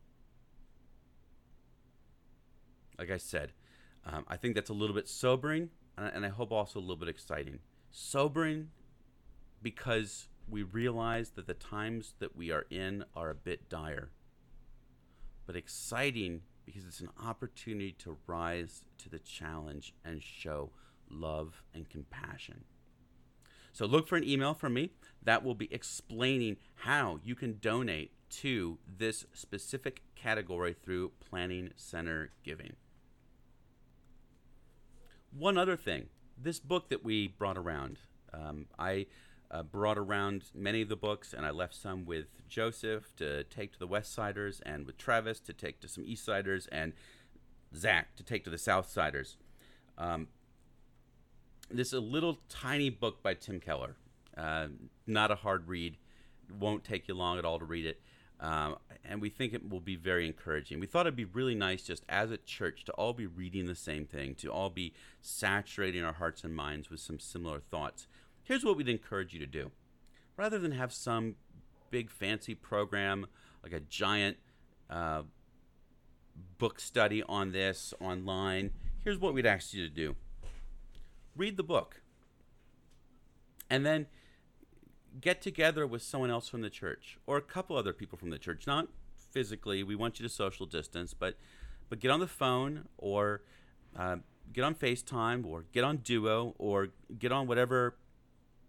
Like 2.97 3.11
I 3.11 3.17
said, 3.17 3.53
um, 4.07 4.25
I 4.27 4.37
think 4.37 4.55
that's 4.55 4.69
a 4.69 4.73
little 4.73 4.95
bit 4.95 5.07
sobering, 5.07 5.69
and 5.97 6.25
I 6.25 6.29
hope 6.29 6.51
also 6.51 6.79
a 6.79 6.81
little 6.81 6.95
bit 6.95 7.09
exciting. 7.09 7.59
Sobering 7.91 8.69
because 9.61 10.29
we 10.49 10.63
realize 10.63 11.31
that 11.31 11.45
the 11.45 11.53
times 11.53 12.13
that 12.19 12.35
we 12.35 12.51
are 12.51 12.65
in 12.69 13.03
are 13.15 13.29
a 13.29 13.35
bit 13.35 13.69
dire, 13.69 14.11
but 15.45 15.55
exciting 15.55 16.41
because 16.65 16.85
it's 16.85 17.01
an 17.01 17.09
opportunity 17.23 17.93
to 17.93 18.17
rise 18.27 18.83
to 18.97 19.09
the 19.09 19.19
challenge 19.19 19.93
and 20.05 20.21
show 20.23 20.71
love 21.09 21.63
and 21.73 21.89
compassion. 21.89 22.63
So 23.73 23.85
look 23.85 24.07
for 24.07 24.15
an 24.15 24.23
email 24.23 24.53
from 24.53 24.73
me 24.73 24.91
that 25.23 25.43
will 25.43 25.55
be 25.55 25.71
explaining 25.71 26.57
how 26.75 27.19
you 27.23 27.35
can 27.35 27.57
donate 27.59 28.11
to 28.29 28.77
this 28.97 29.25
specific 29.33 30.01
category 30.15 30.73
through 30.73 31.11
Planning 31.19 31.71
Center 31.75 32.31
Giving. 32.43 32.75
One 35.31 35.57
other 35.57 35.77
thing 35.77 36.07
this 36.41 36.59
book 36.59 36.89
that 36.89 37.03
we 37.03 37.27
brought 37.27 37.57
around, 37.57 37.99
um, 38.33 38.67
I 38.77 39.07
uh, 39.49 39.63
brought 39.63 39.97
around 39.97 40.43
many 40.53 40.81
of 40.81 40.89
the 40.89 40.95
books, 40.95 41.33
and 41.33 41.45
I 41.45 41.51
left 41.51 41.73
some 41.75 42.05
with 42.05 42.47
Joseph 42.47 43.15
to 43.17 43.43
take 43.45 43.73
to 43.73 43.79
the 43.79 43.87
West 43.87 44.13
Siders, 44.13 44.61
and 44.65 44.85
with 44.85 44.97
Travis 44.97 45.39
to 45.41 45.53
take 45.53 45.79
to 45.81 45.87
some 45.87 46.03
East 46.05 46.25
Siders, 46.25 46.67
and 46.71 46.93
Zach 47.75 48.15
to 48.17 48.23
take 48.23 48.43
to 48.43 48.49
the 48.49 48.57
South 48.57 48.89
Siders. 48.89 49.37
Um, 49.97 50.27
this 51.69 51.87
is 51.87 51.93
a 51.93 51.99
little 51.99 52.39
tiny 52.49 52.89
book 52.89 53.23
by 53.23 53.33
Tim 53.33 53.59
Keller. 53.59 53.95
Uh, 54.37 54.67
not 55.05 55.31
a 55.31 55.35
hard 55.35 55.67
read. 55.67 55.97
Won't 56.59 56.83
take 56.83 57.07
you 57.07 57.13
long 57.13 57.37
at 57.37 57.45
all 57.45 57.59
to 57.59 57.65
read 57.65 57.85
it. 57.85 57.99
Um, 58.39 58.77
and 59.03 59.21
we 59.21 59.29
think 59.29 59.53
it 59.53 59.67
will 59.69 59.79
be 59.79 59.95
very 59.95 60.27
encouraging. 60.27 60.79
We 60.79 60.85
thought 60.85 61.07
it'd 61.07 61.15
be 61.15 61.25
really 61.25 61.55
nice 61.55 61.83
just 61.83 62.03
as 62.07 62.29
a 62.29 62.37
church 62.37 62.85
to 62.85 62.91
all 62.93 63.13
be 63.13 63.25
reading 63.25 63.65
the 63.65 63.75
same 63.75 64.05
thing, 64.05 64.35
to 64.35 64.51
all 64.51 64.69
be 64.69 64.93
saturating 65.21 66.03
our 66.03 66.13
hearts 66.13 66.43
and 66.43 66.55
minds 66.55 66.89
with 66.89 66.99
some 66.99 67.19
similar 67.19 67.59
thoughts. 67.59 68.07
Here's 68.43 68.63
what 68.63 68.77
we'd 68.77 68.89
encourage 68.89 69.33
you 69.33 69.39
to 69.39 69.47
do. 69.47 69.71
Rather 70.35 70.59
than 70.59 70.71
have 70.71 70.93
some 70.93 71.35
big 71.89 72.11
fancy 72.11 72.53
program, 72.53 73.25
like 73.63 73.73
a 73.73 73.79
giant 73.79 74.37
uh, 74.89 75.23
book 76.59 76.79
study 76.79 77.23
on 77.23 77.51
this 77.51 77.93
online, 77.99 78.71
here's 79.03 79.17
what 79.17 79.33
we'd 79.33 79.47
ask 79.47 79.73
you 79.73 79.87
to 79.87 79.93
do 79.93 80.15
read 81.35 81.55
the 81.55 81.63
book. 81.63 82.01
And 83.69 83.85
then 83.85 84.07
get 85.19 85.41
together 85.41 85.87
with 85.87 86.01
someone 86.01 86.29
else 86.29 86.47
from 86.47 86.61
the 86.61 86.69
church 86.69 87.17
or 87.25 87.37
a 87.37 87.41
couple 87.41 87.75
other 87.75 87.93
people 87.93 88.17
from 88.17 88.29
the 88.29 88.37
church, 88.37 88.67
not 88.67 88.87
physically. 89.31 89.83
We 89.83 89.95
want 89.95 90.19
you 90.19 90.27
to 90.27 90.33
social 90.33 90.65
distance, 90.65 91.13
but 91.13 91.35
but 91.89 91.99
get 91.99 92.11
on 92.11 92.19
the 92.19 92.27
phone 92.27 92.87
or 92.97 93.41
uh, 93.97 94.17
get 94.51 94.63
on 94.63 94.75
FaceTime 94.75 95.45
or 95.45 95.65
get 95.71 95.83
on 95.83 95.97
Duo 95.97 96.53
or 96.57 96.89
get 97.17 97.31
on 97.31 97.47
whatever 97.47 97.95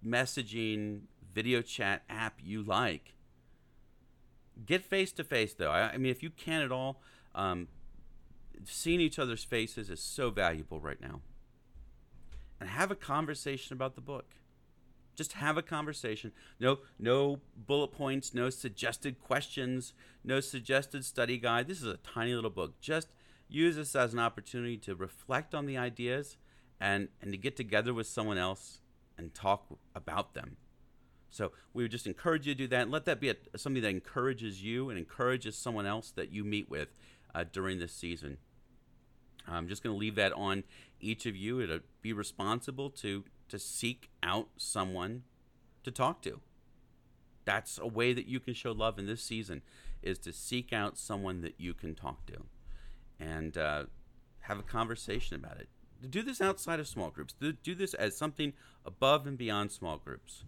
messaging 0.07 1.03
video 1.35 1.63
chat 1.63 2.03
app 2.09 2.39
you 2.43 2.63
like. 2.63 3.15
Get 4.65 4.85
face 4.85 5.13
to 5.13 5.25
face 5.25 5.55
though. 5.55 5.71
I, 5.71 5.93
I, 5.93 5.97
mean, 5.99 6.11
if 6.11 6.23
you 6.23 6.31
can 6.31 6.63
at 6.63 6.73
all, 6.73 7.01
um, 7.35 7.69
seeing 8.65 9.01
each 9.01 9.19
other's 9.19 9.45
faces 9.45 9.91
is 9.91 10.01
so 10.01 10.31
valuable 10.31 10.81
right 10.81 11.01
now. 11.01 11.21
And 12.61 12.69
have 12.69 12.91
a 12.91 12.97
conversation 12.97 13.73
about 13.73 13.95
the 13.95 14.01
book. 14.01 14.35
Just 15.19 15.33
have 15.33 15.57
a 15.57 15.63
conversation. 15.63 16.31
No, 16.61 16.79
no 16.97 17.41
bullet 17.57 17.89
points, 17.89 18.33
no 18.33 18.51
suggested 18.51 19.21
questions, 19.21 19.93
no 20.23 20.39
suggested 20.39 21.05
study 21.05 21.39
guide. 21.39 21.67
This 21.67 21.83
is 21.83 21.89
a 21.89 21.97
tiny 21.97 22.37
little 22.37 22.51
book. 22.51 22.81
Just 22.81 23.09
use 23.49 23.75
this 23.75 23.97
as 23.97 24.13
an 24.13 24.21
opportunity 24.21 24.77
to 24.77 24.95
reflect 24.95 25.57
on 25.57 25.67
the 25.67 25.77
ideas 25.77 26.37
and, 26.81 27.09
and 27.21 27.33
to 27.33 27.37
get 27.37 27.57
together 27.57 27.93
with 27.93 28.07
someone 28.07 28.39
else 28.39 28.79
and 29.19 29.35
talk 29.35 29.67
about 29.93 30.35
them. 30.35 30.57
So 31.31 31.51
we 31.75 31.83
would 31.83 31.91
just 31.91 32.07
encourage 32.07 32.47
you 32.47 32.55
to 32.55 32.59
do 32.59 32.69
that 32.69 32.83
and 32.83 32.93
let 32.93 33.05
that 33.07 33.21
be 33.21 33.31
a, 33.31 33.35
something 33.57 33.83
that 33.83 33.89
encourages 33.89 34.63
you 34.63 34.89
and 34.89 34.97
encourages 34.97 35.57
someone 35.57 35.85
else 35.85 36.13
that 36.13 36.31
you 36.31 36.45
meet 36.45 36.71
with 36.71 36.91
uh, 37.35 37.45
during 37.53 37.81
this 37.81 37.93
season. 37.93 38.39
I'm 39.49 39.67
just 39.67 39.83
going 39.83 39.97
to 39.97 39.99
leave 39.99 40.15
that 40.15 40.33
on 40.35 40.63
each 41.01 41.27
of 41.27 41.35
you 41.35 41.67
to 41.67 41.83
be 42.03 42.13
responsible 42.13 42.89
to 42.91 43.25
to 43.49 43.59
seek 43.59 44.11
out 44.23 44.49
someone 44.57 45.23
to 45.85 45.91
talk 45.91 46.23
to. 46.23 46.41
That's 47.45 47.79
a 47.79 47.87
way 47.87 48.13
that 48.13 48.27
you 48.27 48.41
can 48.41 48.55
show 48.55 48.73
love 48.73 48.99
in 48.99 49.07
this 49.07 49.23
season 49.23 49.63
is 50.03 50.19
to 50.21 50.33
seek 50.33 50.73
out 50.73 50.99
someone 50.99 51.41
that 51.41 51.55
you 51.59 51.75
can 51.75 51.95
talk 51.95 52.27
to 52.27 52.45
and 53.19 53.57
uh, 53.57 53.85
have 54.41 54.59
a 54.59 54.63
conversation 54.63 55.37
about 55.37 55.59
it. 55.59 55.69
Do 56.09 56.23
this 56.23 56.41
outside 56.41 56.79
of 56.79 56.87
small 56.87 57.11
groups. 57.11 57.35
Do 57.63 57.75
this 57.75 57.95
as 57.95 58.17
something 58.17 58.53
above 58.85 59.27
and 59.27 59.37
beyond 59.37 59.73
small 59.73 59.97
groups. 59.97 60.45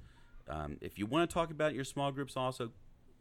Um, 0.48 0.76
if 0.80 0.98
you 0.98 1.06
want 1.06 1.28
to 1.28 1.34
talk 1.34 1.50
about 1.50 1.74
your 1.74 1.84
small 1.84 2.12
groups 2.12 2.36
also, 2.36 2.70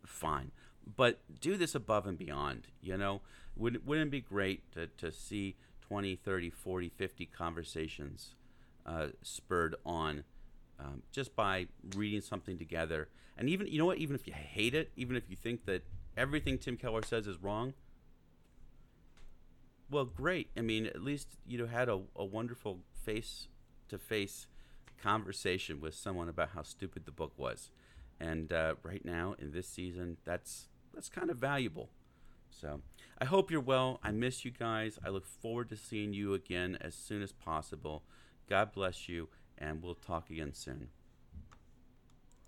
fine. 0.06 0.52
But 0.96 1.20
do 1.40 1.58
this 1.58 1.74
above 1.74 2.06
and 2.06 2.18
beyond. 2.18 2.68
You 2.82 2.98
know, 2.98 3.22
wouldn't, 3.56 3.86
wouldn't 3.86 4.08
it 4.08 4.12
be 4.12 4.22
great 4.22 4.72
to, 4.74 4.88
to 4.88 5.12
see 5.12 5.56
20, 5.82 6.16
30, 6.18 6.50
40, 6.50 6.90
50 6.90 7.26
conversations 7.26 8.36
uh, 8.86 9.08
spurred 9.22 9.76
on 9.86 10.24
um, 10.80 11.04
just 11.12 11.36
by 11.36 11.68
reading 11.96 12.22
something 12.22 12.58
together. 12.58 13.10
And 13.38 13.50
even, 13.50 13.68
you 13.68 13.78
know 13.78 13.86
what, 13.86 13.98
even 13.98 14.16
if 14.16 14.28
you 14.28 14.34
hate 14.34 14.74
it, 14.74 14.92
even 14.96 15.16
if 15.16 15.24
you 15.30 15.36
think 15.36 15.66
that 15.66 15.84
everything 16.18 16.58
Tim 16.58 16.78
Keller 16.78 17.04
says 17.04 17.28
is 17.28 17.38
wrong, 17.42 17.74
well, 19.90 20.06
great. 20.06 20.50
I 20.58 20.62
mean, 20.62 20.86
at 20.86 21.02
least 21.02 21.28
you 21.48 21.66
had 21.66 21.90
a, 21.90 22.02
a 22.16 22.26
wonderful 22.26 22.80
face 23.04 23.48
to 23.90 23.98
face 23.98 24.48
conversation 25.02 25.82
with 25.82 25.96
someone 25.96 26.30
about 26.30 26.50
how 26.54 26.64
stupid 26.64 27.06
the 27.06 27.12
book 27.12 27.34
was. 27.38 27.72
And 28.20 28.52
uh, 28.52 28.76
right 28.84 29.04
now, 29.04 29.36
in 29.40 29.52
this 29.52 29.68
season, 29.68 30.18
that's 30.26 30.68
that's 30.94 31.10
kind 31.10 31.30
of 31.30 31.38
valuable. 31.38 31.90
So 32.50 32.82
I 33.20 33.26
hope 33.26 33.50
you're 33.50 33.62
well. 33.62 34.00
I 34.04 34.12
miss 34.12 34.44
you 34.44 34.52
guys. 34.52 35.00
I 35.06 35.10
look 35.10 35.26
forward 35.26 35.70
to 35.70 35.78
seeing 35.78 36.14
you 36.14 36.34
again 36.34 36.78
as 36.82 36.96
soon 36.96 37.22
as 37.22 37.32
possible. 37.32 38.04
God 38.50 38.74
bless 38.74 39.08
you, 39.08 39.30
and 39.58 39.84
we'll 39.84 39.94
talk 39.94 40.30
again 40.32 40.54
soon. 40.54 40.90